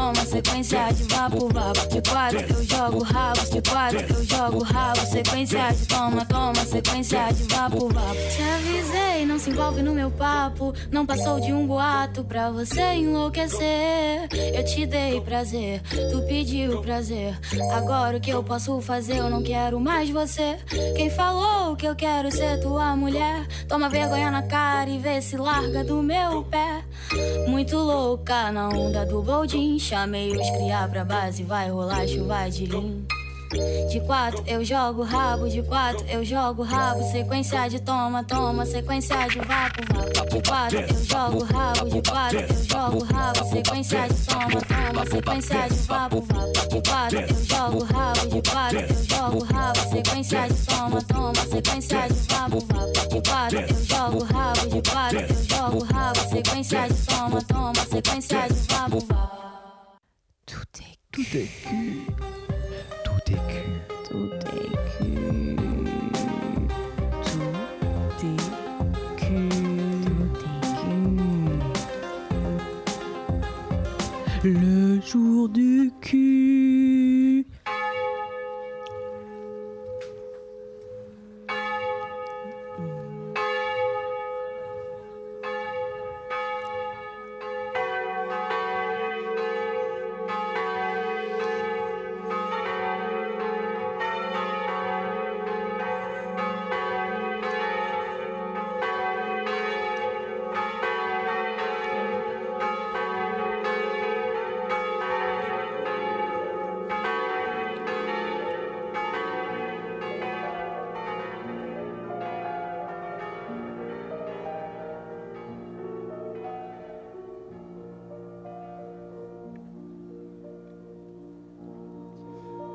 sequência 0.31 0.91
de 0.93 1.03
vapo, 1.03 1.49
vapo. 1.53 1.87
De 1.89 2.09
quatro 2.09 2.39
eu 2.39 2.63
jogo 2.63 3.03
rabos, 3.03 3.49
de 3.49 3.61
quatro 3.61 3.99
eu 3.99 4.23
jogo 4.23 4.63
rabo, 4.63 4.99
sequência 5.05 5.71
de 5.73 5.85
toma, 5.87 6.25
toma, 6.25 6.65
sequência 6.65 7.31
de 7.33 7.43
vapo, 7.53 7.89
vapo. 7.89 8.15
Te 8.15 8.41
avisei, 8.41 9.25
não 9.25 9.37
se 9.37 9.49
envolve 9.49 9.81
no 9.81 9.93
meu 9.93 10.09
papo, 10.09 10.73
não 10.89 11.05
passou 11.05 11.39
de 11.39 11.51
um 11.51 11.67
boato 11.67 12.23
pra 12.23 12.49
você 12.49 12.93
enlouquecer. 12.93 14.29
Eu 14.55 14.63
te 14.63 14.85
dei 14.85 15.19
prazer, 15.21 15.81
tu 16.11 16.21
pediu 16.27 16.81
prazer. 16.81 17.37
Agora 17.73 18.17
o 18.17 18.21
que 18.21 18.31
eu 18.31 18.43
posso 18.43 18.79
fazer? 18.81 19.17
Eu 19.17 19.29
não 19.29 19.43
quero 19.43 19.79
mais 19.79 20.09
você. 20.09 20.57
Quem 20.95 21.09
falou 21.09 21.75
que 21.75 21.85
eu 21.85 21.95
quero 21.95 22.31
ser 22.31 22.59
tua 22.61 22.95
mulher? 22.95 23.45
Toma 23.67 23.89
vergonha 23.89 24.31
na 24.31 24.43
cara 24.43 24.89
e 24.89 24.97
vê 24.97 25.21
se 25.21 25.35
larga 25.35 25.83
do 25.83 26.01
meu 26.01 26.43
pé. 26.43 26.83
Muito 27.47 27.75
louca 27.77 28.51
na 28.51 28.69
onda 28.69 29.05
do 29.05 29.21
boldin. 29.21 29.77
Chamei 29.91 30.31
os 30.31 30.49
criar 30.51 30.87
pra 30.87 31.03
base, 31.03 31.43
vai 31.43 31.69
rolar 31.69 32.07
chuva 32.07 32.49
de 32.49 32.65
lim. 32.65 33.05
De 33.89 33.99
quatro 34.07 34.41
eu 34.47 34.63
jogo 34.63 35.03
rabo, 35.03 35.49
de 35.49 35.61
quatro 35.63 36.07
eu 36.07 36.23
jogo 36.23 36.63
rabo, 36.63 37.03
sequência 37.11 37.67
de 37.67 37.77
toma, 37.81 38.23
toma, 38.23 38.65
sequência 38.65 39.17
de 39.27 39.39
vapo, 39.39 39.81
vapo. 39.93 40.29
De 40.29 40.49
quatro 40.49 40.79
eu 40.79 41.03
jogo 41.03 41.43
rabo, 41.43 41.89
de 41.89 42.09
quatro 42.09 42.39
eu 42.39 42.63
jogo 42.63 43.03
rabo, 43.03 43.45
sequência 43.49 44.07
de 44.07 44.25
toma, 44.25 44.61
toma, 44.61 45.05
sequência 45.05 45.67
de 45.67 45.75
vapo, 45.75 46.21
vapo. 46.21 46.69
De 46.69 46.89
quatro 46.89 47.19
eu 47.19 47.45
jogo 47.45 47.83
rabo, 47.83 48.27
de 48.29 48.49
quatro 48.49 48.79
eu 48.79 49.03
jogo 49.03 49.43
rabo, 49.43 49.79
sequência 49.89 50.47
de 50.47 50.65
toma, 50.65 51.01
toma, 51.01 51.35
sequência 51.35 52.07
de 52.07 52.13
vapo, 52.13 52.59
vapo. 52.61 52.90
Tout 61.11 61.21
est 61.35 61.49
cul. 61.67 61.99
Tout 63.03 63.33
est 63.33 63.43
cul. 63.51 63.73
Tout 64.09 64.31
est 64.47 64.71
cul. 64.97 65.55
Tout 67.25 67.51
est 68.23 68.39
cul. 69.17 69.49
Tout 70.05 70.35
est 70.45 70.69
cul. 74.41 74.49
Le 74.49 75.01
jour 75.01 75.49
du 75.49 75.91
cul. 75.99 76.50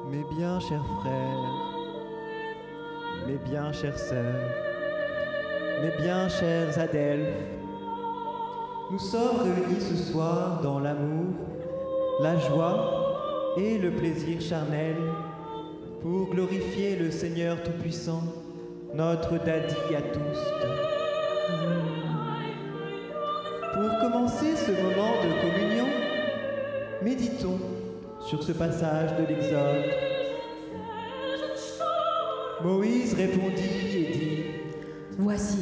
Mes 0.09 0.23
bien 0.37 0.61
chers 0.61 0.87
frères, 1.01 1.53
mes 3.27 3.39
bien 3.39 3.73
chères 3.73 3.99
sœurs, 3.99 4.51
mes 5.83 5.91
bien 6.01 6.29
chers 6.29 6.79
adelphes, 6.79 7.43
nous 8.93 9.01
sommes 9.01 9.41
réunis 9.43 9.81
ce 9.81 9.97
soir 9.97 10.61
dans 10.63 10.79
l'amour, 10.79 11.35
la 12.21 12.39
joie 12.39 13.55
et 13.57 13.79
le 13.79 13.91
plaisir 13.91 14.41
charnel 14.41 14.95
pour 16.03 16.31
glorifier 16.31 16.95
le 16.95 17.11
Seigneur 17.11 17.61
Tout-Puissant, 17.65 18.23
notre 18.95 19.39
Daddy 19.39 19.75
à 19.97 20.03
tous. 20.03 20.39
Pour 23.75 23.99
commencer 23.99 24.55
ce 24.55 24.71
moment 24.71 25.15
de 25.25 25.31
communion, 25.43 25.87
méditons 27.03 27.59
sur 28.27 28.43
ce 28.43 28.53
passage 28.53 29.11
de 29.17 29.25
l'Exode. 29.25 29.85
Moïse 32.65 33.15
répondit 33.15 33.97
et 33.97 34.13
dit 34.13 34.45
Voici, 35.19 35.59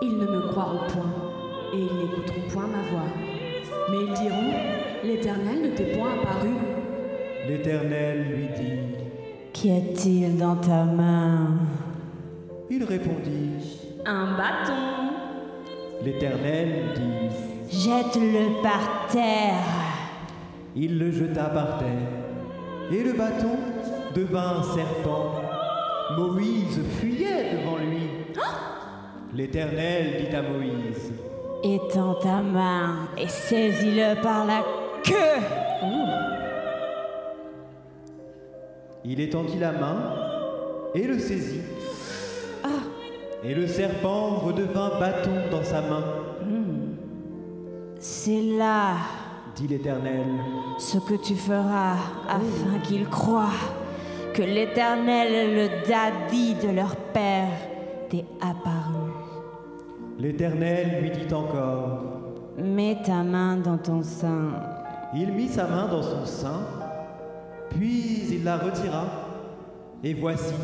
ils 0.00 0.16
ne 0.16 0.26
me 0.26 0.48
croiront 0.48 0.86
point, 0.88 1.12
et 1.74 1.78
ils 1.78 1.98
n'écouteront 1.98 2.48
point 2.52 2.66
ma 2.68 2.82
voix. 2.90 3.10
Mais 3.90 4.04
ils 4.06 4.14
diront, 4.14 4.52
l'Éternel 5.02 5.62
ne 5.62 5.68
t'est 5.76 5.96
point 5.96 6.12
apparu. 6.22 6.50
L'Éternel 7.48 8.26
lui 8.28 8.48
dit 8.56 8.78
Qu'y 9.52 9.72
a-t-il 9.72 10.38
dans 10.38 10.56
ta 10.56 10.84
main? 10.84 11.56
Il 12.70 12.84
répondit 12.84 13.80
Un 14.06 14.36
bâton. 14.36 15.10
L'Éternel 16.04 16.68
dit 16.94 17.80
Jette-le 17.82 18.62
par 18.62 19.08
terre. 19.10 19.79
Il 20.76 20.98
le 20.98 21.10
jeta 21.10 21.44
par 21.44 21.78
terre, 21.78 22.92
et 22.92 23.02
le 23.02 23.12
bâton 23.12 23.56
devint 24.14 24.58
un 24.58 24.62
serpent. 24.62 25.34
Moïse 26.16 26.80
fuyait 26.98 27.56
devant 27.56 27.78
lui. 27.78 28.08
L'Éternel 29.34 30.26
dit 30.28 30.36
à 30.36 30.42
Moïse 30.42 31.12
Étends 31.62 32.14
ta 32.14 32.40
main 32.40 33.08
et 33.18 33.28
saisis-le 33.28 34.20
par 34.22 34.46
la 34.46 34.64
queue. 35.04 35.42
Il 39.04 39.20
étendit 39.20 39.58
la 39.58 39.72
main 39.72 40.14
et 40.94 41.06
le 41.06 41.18
saisit. 41.18 41.62
Et 43.42 43.54
le 43.54 43.66
serpent 43.66 44.36
redevint 44.36 45.00
bâton 45.00 45.30
dans 45.50 45.64
sa 45.64 45.80
main, 45.80 46.04
C'est 47.98 48.42
là 48.42 48.96
dit 49.54 49.68
l'Éternel. 49.68 50.26
ce 50.78 50.98
que 50.98 51.14
tu 51.14 51.34
feras 51.34 51.96
afin 52.28 52.78
qu'ils 52.82 53.08
croient 53.08 53.48
que 54.34 54.42
l'Éternel, 54.42 55.54
le 55.54 55.88
daddy 55.88 56.54
de 56.54 56.74
leur 56.74 56.96
père, 56.96 57.48
t'est 58.08 58.24
apparu. 58.40 59.10
L'Éternel 60.18 61.02
lui 61.02 61.10
dit 61.10 61.34
encore. 61.34 62.02
Mets 62.58 62.98
ta 63.04 63.22
main 63.22 63.56
dans 63.56 63.78
ton 63.78 64.02
sein. 64.02 64.50
Il 65.14 65.32
mit 65.32 65.48
sa 65.48 65.66
main 65.66 65.88
dans 65.88 66.02
son 66.02 66.24
sein, 66.24 66.60
puis 67.70 68.26
il 68.30 68.44
la 68.44 68.58
retira, 68.58 69.06
et 70.04 70.14
voici, 70.14 70.54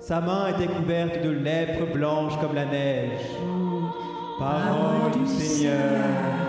sa 0.00 0.20
main 0.20 0.48
était 0.48 0.72
couverte 0.72 1.22
de 1.22 1.30
lèpre 1.30 1.92
blanche 1.92 2.32
comme 2.40 2.54
la 2.54 2.64
neige. 2.64 3.20
Parole 4.38 5.12
du 5.12 5.26
Seigneur. 5.26 6.41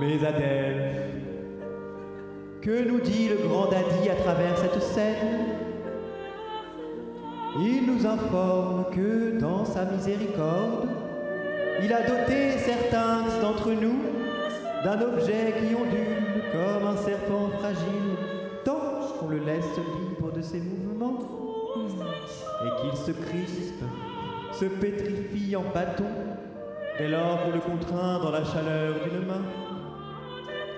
Mes 0.00 0.26
Adèles, 0.26 0.92
que 2.60 2.88
nous 2.88 2.98
dit 2.98 3.28
le 3.28 3.36
grand 3.46 3.66
Daddy 3.66 4.10
à 4.10 4.16
travers 4.16 4.58
cette 4.58 4.82
scène? 4.82 5.14
Il 7.60 7.86
nous 7.86 8.04
informe 8.04 8.86
que 8.92 9.38
dans 9.38 9.64
sa 9.64 9.84
miséricorde, 9.84 10.88
il 11.80 11.92
a 11.92 12.02
doté 12.02 12.58
certains 12.58 13.22
d'entre 13.40 13.70
nous 13.70 14.00
d'un 14.82 15.00
objet 15.00 15.54
qui 15.60 15.76
ondule 15.76 16.42
comme 16.50 16.88
un 16.88 16.96
serpent 16.96 17.50
fragile, 17.60 18.16
tant 18.64 19.16
qu'on 19.20 19.28
le 19.28 19.38
laisse 19.38 19.76
libre 19.76 20.32
de 20.32 20.42
ses 20.42 20.60
mouvements, 20.60 21.20
et 22.64 22.80
qu'il 22.80 22.98
se 22.98 23.12
crispe, 23.12 23.84
se 24.52 24.64
pétrifie 24.64 25.54
en 25.54 25.64
bâton, 25.72 26.04
dès 26.98 27.06
lors 27.06 27.44
qu'on 27.44 27.52
le 27.52 27.60
contraint 27.60 28.18
dans 28.18 28.32
la 28.32 28.44
chaleur 28.44 28.94
d'une 29.04 29.26
main. 29.28 29.63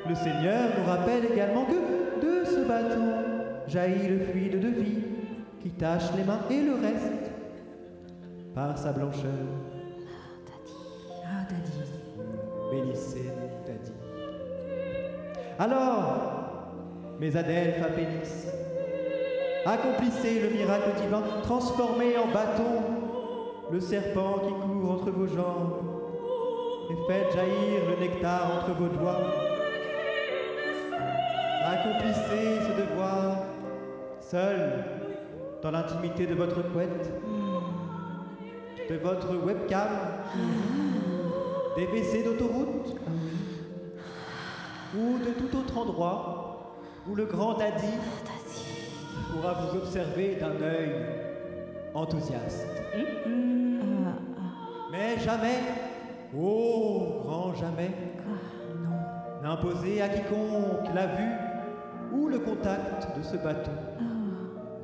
Le 0.09 0.15
Seigneur 0.15 0.71
nous 0.79 0.85
rappelle 0.89 1.25
également 1.33 1.65
que 1.65 2.21
de 2.25 2.45
ce 2.45 2.65
bâton 2.67 3.13
jaillit 3.67 4.09
le 4.09 4.21
fluide 4.21 4.61
de 4.61 4.69
vie 4.69 5.03
qui 5.61 5.71
tache 5.71 6.13
les 6.17 6.23
mains 6.23 6.41
et 6.49 6.63
le 6.63 6.75
reste 6.75 7.33
par 8.55 8.79
sa 8.79 8.93
blancheur. 8.93 9.33
Ah. 11.25 11.47
Alors, 15.59 16.71
mes 17.19 17.37
adelphes 17.37 17.83
à 17.83 17.89
Pénis, 17.89 18.47
accomplissez 19.65 20.41
le 20.41 20.51
miracle 20.51 21.01
divin, 21.03 21.23
transformez 21.43 22.17
en 22.17 22.29
bâton 22.29 22.83
le 23.73 23.81
serpent 23.81 24.39
qui 24.39 24.53
court 24.53 24.93
entre 24.93 25.11
vos 25.11 25.27
jambes 25.27 25.83
et 26.91 27.13
faites 27.13 27.33
jaillir 27.33 27.81
le 27.91 28.07
nectar 28.07 28.53
entre 28.57 28.79
vos 28.79 28.89
doigts. 28.89 29.46
Accomplissez 31.69 32.61
ce 32.61 32.81
devoir 32.81 33.39
seul 34.21 34.85
dans 35.65 35.73
l'intimité 35.73 36.25
de 36.25 36.35
votre 36.35 36.63
couette, 36.71 37.11
de 38.89 38.95
votre 38.95 39.35
webcam, 39.35 39.89
des 41.77 41.87
WC 41.87 42.23
d'autoroute 42.23 42.95
ou 44.97 45.19
de 45.19 45.33
tout 45.33 45.59
autre 45.59 45.77
endroit 45.77 46.77
où 47.09 47.17
le 47.17 47.25
grand 47.25 47.55
daddy 47.55 47.95
pourra 49.33 49.55
vous 49.55 49.79
observer 49.79 50.37
d'un 50.37 50.63
œil 50.63 50.93
enthousiaste. 51.95 52.69
Mais 54.93 55.19
jamais, 55.19 55.59
oh 56.39 57.23
grand 57.25 57.55
jamais, 57.55 57.91
n'imposer 59.43 60.01
à 60.01 60.09
quiconque 60.09 60.95
la 60.95 61.07
vue 61.09 61.46
ou 62.13 62.29
le 62.29 62.39
contact 62.39 63.17
de 63.17 63.23
ce 63.23 63.37
bâton, 63.37 63.71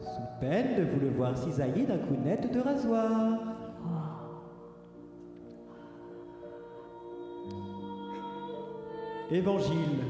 sous 0.01 0.41
peine 0.41 0.77
de 0.77 0.83
vous 0.83 1.01
le 1.01 1.11
voir 1.11 1.37
cisailler 1.37 1.85
d'un 1.85 1.99
coup 1.99 2.17
net 2.25 2.53
de 2.53 2.61
rasoir. 2.61 3.39
Évangile. 9.31 10.05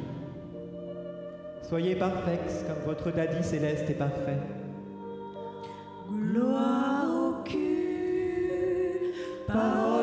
Soyez 1.63 1.95
parfaits 1.95 2.67
comme 2.67 2.85
votre 2.85 3.13
daddy 3.13 3.43
céleste 3.43 3.89
est 3.89 3.95
parfait. 3.95 4.39
Gloire 6.11 7.07
au 7.09 7.43
cul, 7.45 9.15
parole 9.47 10.02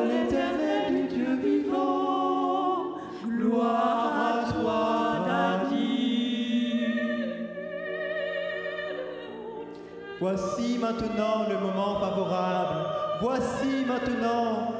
Voici 10.32 10.78
maintenant 10.78 11.48
le 11.48 11.58
moment 11.58 11.98
favorable. 11.98 12.86
Voici 13.20 13.84
maintenant 13.84 14.70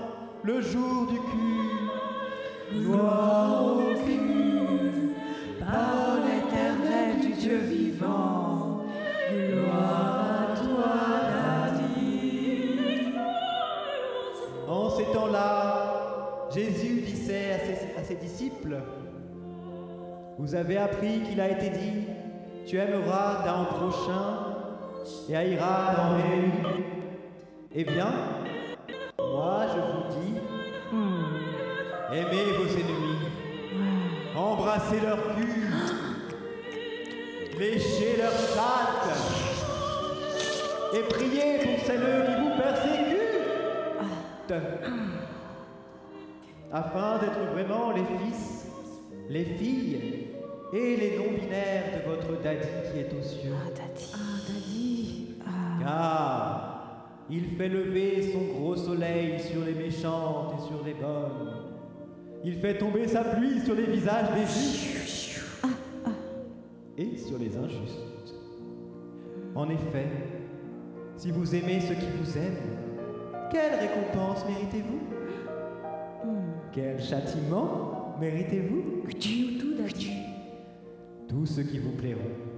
le 0.44 0.60
jour 0.60 1.08
du 1.08 1.18
cul. 1.18 2.82
Gloire 2.84 3.64
au 3.64 3.94
cul, 4.04 5.16
parole 5.58 6.28
éternelle 6.38 7.20
du 7.20 7.32
Dieu 7.32 7.56
vivant. 7.56 8.84
Gloire 9.28 10.24
à 10.30 10.56
toi, 10.56 10.92
Daddy. 11.72 13.12
En 14.68 14.90
ces 14.90 15.06
temps-là, 15.06 16.46
Jésus 16.54 17.00
disait 17.00 17.54
à 17.54 17.58
ses, 17.58 18.00
à 18.00 18.04
ses 18.04 18.14
disciples, 18.14 18.76
Vous 20.38 20.54
avez 20.54 20.76
appris 20.76 21.22
qu'il 21.22 21.40
a 21.40 21.48
été 21.48 21.70
dit, 21.70 22.06
tu 22.66 22.76
aimeras 22.76 23.42
ton 23.44 23.64
prochain 23.64 24.49
et 25.28 25.36
haïras 25.36 25.94
ton 25.94 26.18
ennemi. 26.18 26.84
Eh 27.74 27.84
bien, 27.84 28.12
moi 29.18 29.66
je 29.72 29.80
vous 29.80 30.04
dis, 30.20 30.34
aimez 32.12 32.52
vos 32.58 32.68
ennemis, 32.68 33.22
embrassez 34.36 35.00
leur 35.00 35.18
cul, 35.36 35.68
léchez 37.58 38.16
leur 38.18 38.32
chatte 38.32 39.10
et 40.94 41.02
priez 41.08 41.58
pour 41.58 41.86
celles 41.86 42.26
qui 42.26 42.34
vous 42.42 42.54
persécutent 42.60 43.20
afin 46.72 47.18
d'être 47.18 47.52
vraiment 47.52 47.92
les 47.92 48.04
fils 48.04 48.60
les 49.30 49.44
filles 49.44 50.26
et 50.72 50.96
les 50.96 51.16
non-binaires 51.16 51.84
de 51.94 52.10
votre 52.10 52.42
daddy 52.42 52.66
qui 52.92 52.98
est 52.98 53.12
aux 53.14 53.22
cieux. 53.22 53.52
Ah, 53.54 53.70
daddy. 53.70 54.10
Ah, 54.12 54.18
daddy. 54.48 54.79
Car 55.80 57.24
il 57.30 57.44
fait 57.56 57.68
lever 57.68 58.32
son 58.32 58.58
gros 58.58 58.76
soleil 58.76 59.38
sur 59.40 59.64
les 59.64 59.74
méchantes 59.74 60.54
et 60.58 60.62
sur 60.66 60.84
les 60.84 60.94
bonnes. 60.94 61.68
Il 62.44 62.54
fait 62.54 62.78
tomber 62.78 63.06
sa 63.06 63.22
pluie 63.22 63.60
sur 63.60 63.74
les 63.74 63.86
visages 63.86 64.32
des 64.34 64.46
justes 64.46 65.42
et 66.96 67.16
sur 67.16 67.38
les 67.38 67.56
injustes. 67.56 68.34
En 69.54 69.68
effet, 69.68 70.08
si 71.16 71.30
vous 71.30 71.54
aimez 71.54 71.80
ceux 71.80 71.94
qui 71.94 72.08
vous 72.18 72.38
aiment, 72.38 72.78
quelle 73.50 73.78
récompense 73.78 74.44
méritez-vous? 74.46 75.00
Quel 76.72 77.00
châtiment 77.00 78.16
méritez-vous? 78.20 79.02
Tous 81.28 81.46
ceux 81.46 81.62
qui 81.62 81.78
vous 81.78 81.92
plairont. 81.92 82.49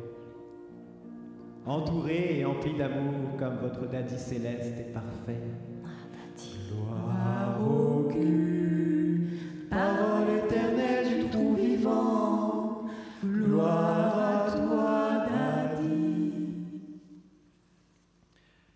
Entouré 1.65 2.41
et 2.41 2.45
empli 2.45 2.77
d'amour 2.77 3.37
comme 3.39 3.59
votre 3.59 3.87
daddy 3.87 4.19
céleste 4.19 4.75
et 4.81 4.93
parfait. 4.93 5.41
Gloire 6.69 7.61
au 7.63 8.09
cul, 8.09 9.29
parole 9.71 10.29
éternelle 10.45 11.25
du 11.25 11.31
tout 11.31 11.55
vivant. 11.55 12.87
Gloire 13.25 14.19
à 14.19 14.51
toi, 14.51 15.27
daddy. 15.29 16.33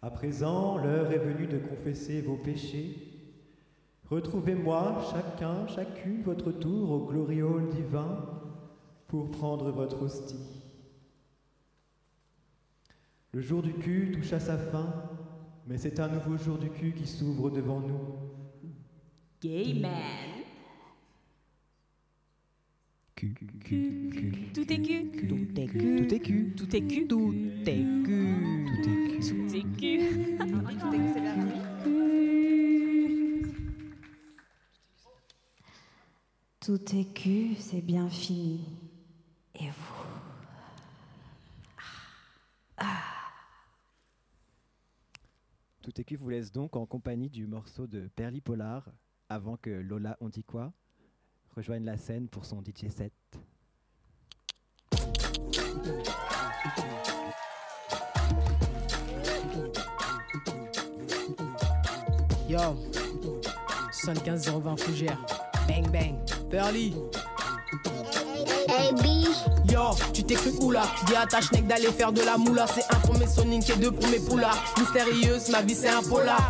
À 0.01 0.11
présent, 0.11 0.79
l'heure 0.79 1.11
est 1.11 1.19
venue 1.19 1.49
de 1.49 1.59
confesser 1.59 2.21
vos 2.21 2.37
péchés. 2.37 2.97
Retrouvez-moi, 4.09 4.99
chacun, 5.11 5.67
chacune, 5.67 6.23
votre 6.23 6.53
tour 6.53 6.93
au 6.93 7.07
gloriole 7.07 7.69
divin 7.71 8.25
pour 9.09 9.33
prendre 9.33 9.73
votre 9.73 10.03
hostie. 10.03 10.56
Le 13.37 13.43
jour 13.43 13.61
du 13.61 13.75
cul 13.75 14.13
touche 14.15 14.33
à 14.33 14.41
sa 14.41 14.57
fin, 14.57 14.91
mais 15.67 15.77
c'est 15.77 16.01
un 16.01 16.09
nouveau 16.09 16.39
jour 16.39 16.57
du 16.57 16.71
cul 16.71 16.95
qui 16.95 17.07
s'ouvre 17.07 17.51
devant 17.51 17.81
nous. 17.81 18.01
Gay 19.43 19.75
man. 19.75 19.93
Cul, 23.15 23.35
cul, 23.63 24.09
cul. 24.11 24.33
Tout 24.55 24.73
est 24.73 24.81
cul. 24.81 25.11
Tout 25.29 25.61
est 25.61 25.67
cul. 25.67 26.07
Tout 26.09 26.15
est 26.15 26.21
cul. 26.21 26.55
Tout 26.57 26.77
est 26.77 26.81
cul. 26.81 27.07
Tout 27.07 27.69
est 27.69 27.83
cul. 28.01 28.27
Tout 29.21 29.55
est 29.55 29.65
cul. 29.77 30.39
Tout 30.39 30.55
est 30.55 30.65
cul. 30.65 30.81
Tout 36.61 36.97
est 36.97 37.13
cul, 37.13 37.55
c'est 37.59 37.83
bien 37.83 38.09
fini. 38.09 38.65
Et 39.57 39.69
vous 39.69 39.96
Tout 45.87 46.01
écu 46.01 46.17
vous 46.17 46.31
laisse 46.31 46.51
donc 46.51 46.75
en 46.75 46.85
compagnie 46.85 47.31
du 47.31 47.47
morceau 47.47 47.87
de 47.87 48.09
Perly 48.17 48.41
Polar 48.41 48.91
avant 49.29 49.57
que 49.57 49.71
Lola 49.71 50.17
On 50.21 50.29
dit 50.29 50.43
quoi 50.43 50.73
rejoigne 51.55 51.85
la 51.85 51.97
scène 51.97 52.27
pour 52.27 52.45
son 52.45 52.61
DJ 52.61 52.89
set. 52.89 53.13
Yo, 62.49 62.59
75 63.93 64.51
020 64.59 64.77
Fougère. 64.77 65.25
Bang 65.69 65.89
bang. 65.93 66.17
Pearly. 66.51 66.95
Hey. 68.79 68.93
Yo, 69.71 69.91
tu 70.13 70.23
t'es 70.23 70.35
cru 70.35 70.53
où 70.61 70.71
là? 70.71 70.83
Dis 71.07 71.15
à 71.17 71.27
ta 71.27 71.41
schneck 71.41 71.67
d'aller 71.67 71.87
faire 71.87 72.13
de 72.13 72.21
la 72.23 72.37
moula. 72.37 72.67
C'est 72.73 72.85
un 72.95 72.99
pour 73.01 73.19
mes 73.19 73.27
Sonic 73.27 73.71
et 73.71 73.77
deux 73.77 73.91
pour 73.91 74.07
mes 74.09 74.19
poulards. 74.19 74.63
Mystérieuse, 74.79 75.49
ma 75.49 75.63
vie 75.63 75.75
c'est 75.75 75.89
un 75.89 76.03
polar. 76.03 76.47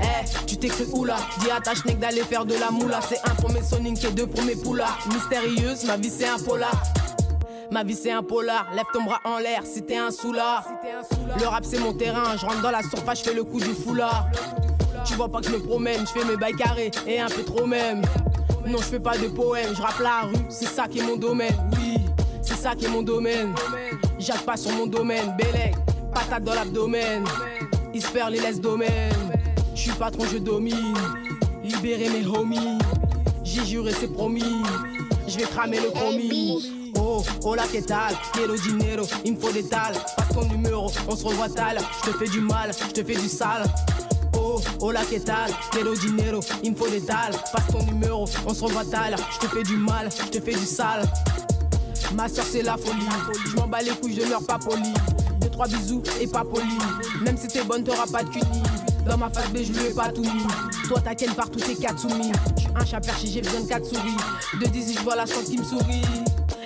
Eh, 0.00 0.46
tu 0.46 0.56
t'es 0.56 0.68
cru 0.68 0.86
où 0.92 1.04
là? 1.04 1.16
Dis 1.40 1.50
à 1.50 1.60
ta 1.60 1.74
schneck 1.74 1.98
d'aller 1.98 2.22
faire 2.22 2.44
de 2.44 2.54
la 2.54 2.70
moula. 2.70 3.00
C'est 3.08 3.20
un 3.28 3.34
pour 3.34 3.50
mes 3.50 3.62
Sonic 3.62 4.04
et 4.04 4.10
deux 4.10 4.26
pour 4.26 4.42
mes 4.44 4.56
poulards. 4.56 4.98
Mystérieuse, 5.12 5.84
ma 5.84 5.96
vie 5.96 6.10
c'est 6.10 6.28
un 6.28 6.38
polar. 6.38 6.74
Ma 7.70 7.84
vie 7.84 7.96
c'est 7.96 8.12
un 8.12 8.22
polar, 8.22 8.66
lève 8.74 8.84
ton 8.92 9.02
bras 9.02 9.20
en 9.24 9.38
l'air 9.38 9.62
si 9.64 9.82
t'es 9.82 9.96
un 9.96 10.10
soulard. 10.10 10.64
Le 11.40 11.46
rap 11.46 11.64
c'est 11.64 11.78
mon 11.78 11.94
terrain, 11.94 12.36
je 12.36 12.44
rentre 12.44 12.60
dans 12.60 12.70
la 12.70 12.82
surface, 12.82 13.20
je 13.20 13.24
fais 13.24 13.34
le 13.34 13.44
coup 13.44 13.60
du 13.60 13.72
foulard. 13.72 14.26
Tu 15.06 15.14
vois 15.14 15.30
pas 15.30 15.40
que 15.40 15.46
je 15.46 15.52
me 15.52 15.58
promène, 15.58 16.00
je 16.06 16.20
fais 16.20 16.26
mes 16.26 16.36
bails 16.36 16.54
carrés 16.54 16.90
et 17.06 17.18
un 17.18 17.28
peu 17.28 17.42
trop 17.42 17.66
même. 17.66 18.02
Non, 18.66 18.78
je 18.78 18.84
fais 18.84 19.00
pas 19.00 19.18
de 19.18 19.28
poème, 19.28 19.74
je 19.76 19.82
rappe 19.82 19.98
la 19.98 20.22
rue, 20.22 20.34
c'est 20.48 20.68
ça 20.68 20.86
qui 20.88 21.00
est 21.00 21.02
mon 21.02 21.16
domaine. 21.16 21.54
Oui, 21.72 21.98
c'est 22.42 22.56
ça 22.56 22.74
qui 22.74 22.86
est 22.86 22.88
mon 22.88 23.02
domaine. 23.02 23.54
Jacque 24.18 24.44
pas 24.44 24.56
sur 24.56 24.70
mon 24.72 24.86
domaine, 24.86 25.34
Bélec, 25.36 25.74
patate 26.14 26.44
dans 26.44 26.54
l'abdomen. 26.54 27.24
Il 27.94 28.00
se 28.02 28.30
les 28.30 28.40
laisse 28.40 28.60
domaine. 28.60 29.12
Je 29.74 29.80
suis 29.80 29.92
patron, 29.92 30.24
je 30.32 30.38
domine. 30.38 30.94
Libérer 31.62 32.08
mes 32.08 32.26
homies. 32.26 32.78
J'ai 33.44 33.64
juré, 33.64 33.92
c'est 33.98 34.12
promis. 34.12 34.62
Je 35.26 35.38
vais 35.38 35.44
cramer 35.44 35.80
le 35.80 35.90
promis. 35.90 36.92
Oh, 36.96 37.22
hola, 37.44 37.64
que 37.66 37.82
tal? 37.82 38.14
Quiero 38.32 38.54
dinero, 38.56 39.04
il 39.24 39.34
me 39.34 39.38
faut 39.40 39.52
des 39.52 39.64
tales. 39.64 39.96
Passe 40.16 40.28
ton 40.32 40.44
numéro, 40.44 40.90
on 41.08 41.16
se 41.16 41.24
revoit 41.24 41.48
tal. 41.48 41.78
Je 42.04 42.10
te 42.10 42.16
fais 42.16 42.30
du 42.30 42.40
mal, 42.40 42.70
je 42.72 42.92
te 42.92 43.02
fais 43.04 43.20
du 43.20 43.28
sale. 43.28 43.64
Hola, 44.84 45.04
que 45.04 45.20
tal? 45.20 45.48
Quiero 45.70 45.94
dinero, 45.94 46.40
il 46.60 46.72
me 46.72 46.76
faut 46.76 46.88
des 46.88 47.00
tales. 47.00 47.36
Passe 47.52 47.68
ton 47.70 47.84
numéro, 47.84 48.24
on 48.44 48.52
se 48.52 48.64
revoit 48.64 48.84
tal. 48.84 49.14
Je 49.30 49.38
te 49.38 49.46
fais 49.46 49.62
du 49.62 49.76
mal, 49.76 50.08
je 50.10 50.26
te 50.26 50.40
fais 50.44 50.58
du 50.58 50.66
sale. 50.66 51.04
Ma 52.16 52.26
soeur 52.28 52.44
c'est 52.44 52.62
la 52.62 52.76
folie, 52.76 53.06
je 53.48 53.56
m'en 53.58 53.68
bats 53.68 53.80
les 53.80 53.92
couilles, 53.92 54.20
je 54.20 54.26
meurs 54.28 54.44
pas 54.44 54.58
poli. 54.58 54.92
Deux 55.40 55.50
trois 55.50 55.68
bisous 55.68 56.02
et 56.20 56.26
pas 56.26 56.42
poli. 56.42 56.76
Même 57.24 57.36
si 57.36 57.46
t'es 57.46 57.62
bonne, 57.62 57.84
t'auras 57.84 58.08
pas 58.10 58.24
de 58.24 58.30
cunis. 58.30 58.62
Dans 59.08 59.16
ma 59.16 59.30
face 59.30 59.50
B, 59.50 59.58
je 59.58 59.72
lui 59.72 59.86
ai 59.86 59.94
pas 59.94 60.08
tout 60.08 60.22
mis. 60.22 60.88
Toi 60.88 61.00
t'as 61.00 61.14
ken 61.14 61.32
partout, 61.32 61.60
t'es 61.60 61.76
Katsumi. 61.76 62.32
J'suis 62.56 62.68
un 62.74 62.84
chat 62.84 63.00
perché, 63.00 63.28
j'ai 63.28 63.40
besoin 63.40 63.60
de 63.60 63.68
quatre 63.68 63.86
souris. 63.86 64.16
De 64.60 64.66
10 64.66 64.94
je 64.98 65.02
vois 65.04 65.14
la 65.14 65.26
chance 65.26 65.44
qui 65.44 65.58
me 65.58 65.64
sourit. 65.64 66.02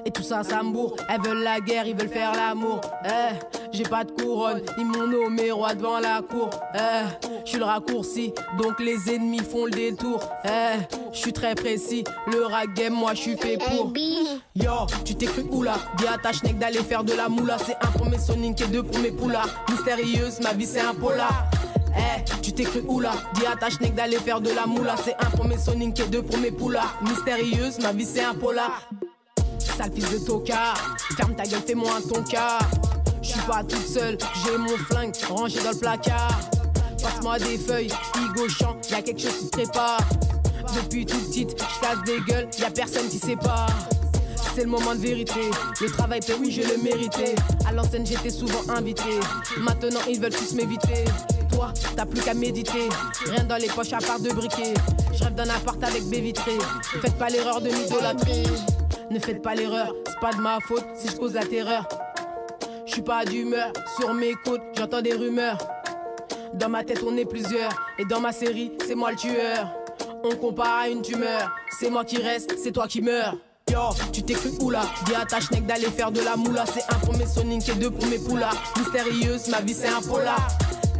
Et 0.07 0.11
tout 0.11 0.23
ça, 0.23 0.43
ça 0.43 0.63
me 0.63 0.71
bourre. 0.73 0.97
Elles 1.11 1.21
veulent 1.21 1.43
la 1.43 1.61
guerre, 1.61 1.87
ils 1.87 1.95
veulent 1.95 2.09
faire 2.09 2.33
l'amour. 2.33 2.81
Eh, 3.05 3.56
j'ai 3.77 3.85
pas 3.85 4.05
de 4.05 4.11
couronne, 4.11 4.63
ils 4.79 4.87
m'ont 4.87 5.07
nommé 5.07 5.51
roi 5.51 5.75
devant 5.75 5.99
la 6.01 6.23
cour. 6.23 6.49
Eh, 6.75 7.29
je 7.45 7.51
suis 7.51 7.59
le 7.59 7.65
raccourci, 7.65 8.33
donc 8.59 8.81
les 8.81 9.15
ennemis 9.15 9.41
font 9.41 9.67
le 9.67 9.71
détour. 9.71 10.21
Eh, 10.45 10.79
je 11.13 11.19
suis 11.19 11.33
très 11.33 11.55
précis, 11.55 12.03
le 12.33 12.47
rap 12.47 12.73
game, 12.75 12.95
moi 12.95 13.13
je 13.13 13.21
suis 13.21 13.37
fait 13.37 13.59
pour. 13.59 13.93
Yo, 14.55 14.87
tu 15.05 15.15
t'es 15.15 15.27
cru 15.27 15.45
où 15.51 15.63
là? 15.63 15.75
Dis 15.99 16.07
à 16.07 16.17
ta 16.17 16.33
schneck 16.33 16.59
d'aller 16.59 16.79
faire 16.79 17.05
de 17.05 17.13
la 17.13 17.29
moula. 17.29 17.59
C'est 17.59 17.77
un 17.87 17.91
pour 17.93 18.07
mes 18.07 18.19
Sonic 18.19 18.61
et 18.63 18.67
deux 18.67 18.83
pour 18.83 18.99
mes 19.01 19.11
poulards. 19.11 19.49
Mystérieuse, 19.71 20.41
ma 20.41 20.53
vie 20.55 20.67
c'est 20.67 20.81
un 20.81 20.95
polar. 20.95 21.45
Eh, 21.95 22.25
tu 22.41 22.53
t'es 22.53 22.65
cru 22.65 22.83
où 22.89 23.01
là? 23.01 23.13
Dis 23.35 23.45
à 23.45 23.57
ta 23.57 23.69
schneck 23.69 23.95
d'aller 23.95 24.17
faire 24.17 24.41
de 24.41 24.51
la 24.53 24.67
moula. 24.67 24.95
C'est 25.05 25.15
un 25.15 25.31
pour 25.31 25.45
mes 25.45 25.59
Sonic 25.59 26.01
et 26.01 26.05
deux 26.05 26.23
pour 26.23 26.39
mes 26.39 26.51
poulards. 26.51 26.97
Mystérieuse, 27.03 27.79
ma 27.81 27.93
vie 27.93 28.07
c'est 28.07 28.25
un 28.25 28.35
polar. 28.35 28.89
Sale 29.59 29.93
fils 29.95 30.11
de 30.11 30.27
tocard, 30.27 30.97
ferme 31.19 31.35
ta 31.35 31.43
gueule, 31.43 31.61
fais-moi 31.67 31.91
un 31.99 32.01
ton 32.01 32.23
cas. 32.23 32.59
Je 33.27 33.33
suis 33.33 33.41
pas 33.41 33.65
toute 33.65 33.87
seule, 33.89 34.17
j'ai 34.45 34.57
mon 34.57 34.77
flingue 34.77 35.13
rangé 35.29 35.59
dans 35.61 35.71
le 35.71 35.77
placard. 35.77 36.41
Passe-moi 37.03 37.39
des 37.41 37.59
feuilles, 37.59 37.91
Igo 38.15 38.49
chant, 38.49 38.77
y 38.89 38.95
a 38.95 39.03
quelque 39.03 39.21
chose 39.21 39.37
qui 39.37 39.45
se 39.47 39.51
prépare. 39.51 39.99
Depuis 40.77 41.05
toute 41.05 41.27
petite, 41.27 41.51
je 41.51 41.81
casse 41.81 42.03
des 42.07 42.21
gueules, 42.21 42.49
y 42.57 42.63
a 42.63 42.71
personne 42.71 43.09
qui 43.09 43.19
sépare. 43.19 43.69
C'est 44.55 44.63
le 44.63 44.69
moment 44.69 44.95
de 44.95 45.01
vérité, 45.01 45.51
le 45.81 45.91
travail 45.91 46.21
paie, 46.21 46.37
oui 46.39 46.53
je 46.53 46.63
le 46.63 46.81
méritais. 46.81 47.35
À 47.67 47.73
l'ancienne 47.73 48.07
j'étais 48.07 48.31
souvent 48.31 48.63
invité, 48.69 49.19
maintenant 49.59 50.01
ils 50.09 50.21
veulent 50.21 50.33
tous 50.33 50.55
m'éviter. 50.55 51.05
Toi, 51.51 51.73
t'as 51.97 52.07
plus 52.07 52.21
qu'à 52.21 52.35
méditer, 52.35 52.89
rien 53.27 53.43
dans 53.43 53.57
les 53.57 53.69
poches 53.69 53.93
à 53.93 53.99
part 53.99 54.21
de 54.21 54.31
briquet. 54.31 54.75
Je 55.13 55.25
rêve 55.25 55.35
d'un 55.35 55.51
appart 55.51 55.83
avec 55.83 56.05
baie 56.05 56.21
vitrée, 56.21 56.59
faites 57.03 57.19
pas 57.19 57.29
l'erreur 57.29 57.61
de 57.61 57.71
m'idolâtrer. 57.71 58.45
Ne 59.11 59.19
faites 59.19 59.43
pas 59.43 59.57
l'erreur, 59.57 59.93
c'est 60.07 60.21
pas 60.21 60.33
de 60.33 60.41
ma 60.41 60.61
faute 60.61 60.85
si 60.97 61.09
je 61.09 61.17
cause 61.17 61.35
la 61.35 61.45
terreur. 61.45 61.89
Suis 62.97 63.03
pas 63.03 63.27
d'humeur, 63.27 63.75
sur 64.01 64.15
mes 64.15 64.33
côtes, 64.43 64.63
j'entends 64.75 65.03
des 65.03 65.13
rumeurs. 65.13 65.59
Dans 66.55 66.71
ma 66.71 66.83
tête, 66.83 67.05
on 67.07 67.15
est 67.19 67.27
plusieurs, 67.27 67.71
et 67.99 68.07
dans 68.07 68.21
ma 68.21 68.33
série, 68.33 68.73
c'est 68.87 68.95
moi 68.95 69.11
le 69.11 69.19
tueur. 69.19 69.71
On 70.25 70.35
compare 70.35 70.79
à 70.85 70.89
une 70.89 71.03
tumeur, 71.03 71.55
c'est 71.79 71.91
moi 71.91 72.07
qui 72.07 72.17
reste, 72.17 72.55
c'est 72.59 72.73
toi 72.73 72.89
qui 72.89 73.03
meurs. 73.03 73.37
Yo, 73.71 73.81
tu 74.15 74.23
t'es 74.23 74.33
cru 74.33 74.49
où 74.63 74.71
là? 74.71 74.81
Dis 75.05 75.15
à 75.15 75.27
ta 75.27 75.41
schneck 75.41 75.67
d'aller 75.67 75.91
faire 75.91 76.11
de 76.11 76.23
la 76.23 76.37
moula. 76.37 76.65
C'est 76.65 76.91
un 76.91 76.99
pour 77.01 77.15
mes 77.19 77.27
Sonic 77.27 77.69
et 77.69 77.75
deux 77.75 77.91
pour 77.91 78.07
mes 78.07 78.19
poulards. 78.19 78.57
Mystérieuse, 78.79 79.49
ma 79.49 79.61
vie 79.61 79.75
c'est 79.75 79.89
un 79.89 80.01
polar. 80.01 80.49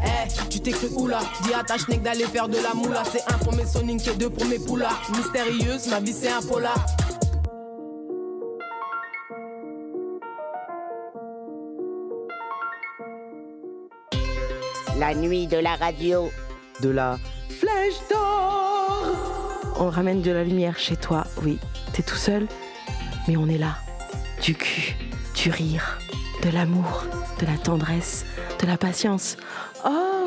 Eh, 0.05 0.51
tu 0.51 0.61
t'es 0.61 0.73
cru 0.73 0.89
où 0.97 1.07
là? 1.07 1.21
Dis 1.45 1.55
à 1.55 1.65
ta 1.65 1.79
schneck 1.79 2.03
d'aller 2.03 2.25
faire 2.25 2.47
de 2.47 2.59
la 2.59 2.75
moula. 2.75 3.05
C'est 3.11 3.25
un 3.33 3.39
pour 3.39 3.55
mes 3.55 3.65
Sonic 3.65 4.07
et 4.07 4.15
deux 4.17 4.29
pour 4.29 4.45
mes 4.45 4.59
poulards. 4.59 5.01
Mystérieuse, 5.17 5.87
ma 5.87 6.01
vie 6.01 6.13
c'est 6.13 6.29
un 6.29 6.43
polar. 6.43 6.77
La 14.99 15.15
nuit 15.15 15.47
de 15.47 15.59
la 15.59 15.77
radio. 15.77 16.31
De 16.81 16.91
la 16.91 17.19
flèche 17.49 18.01
d'or 18.11 19.13
On 19.79 19.89
ramène 19.89 20.23
de 20.23 20.31
la 20.31 20.45
lumière 20.45 20.79
chez 20.79 20.97
toi, 20.97 21.25
oui. 21.43 21.59
T'es 21.93 22.03
tout 22.03 22.17
seul 22.17 22.47
mais 23.29 23.37
on 23.37 23.49
est 23.49 23.59
là. 23.59 23.77
Du 24.43 24.55
cul, 24.55 24.97
du 25.35 25.51
rire, 25.51 25.99
de 26.43 26.51
l'amour, 26.51 27.05
de 27.41 27.47
la 27.47 27.59
tendresse, 27.59 28.25
de 28.61 28.67
la 28.67 28.77
patience. 28.77 29.37
Oh 29.85 30.26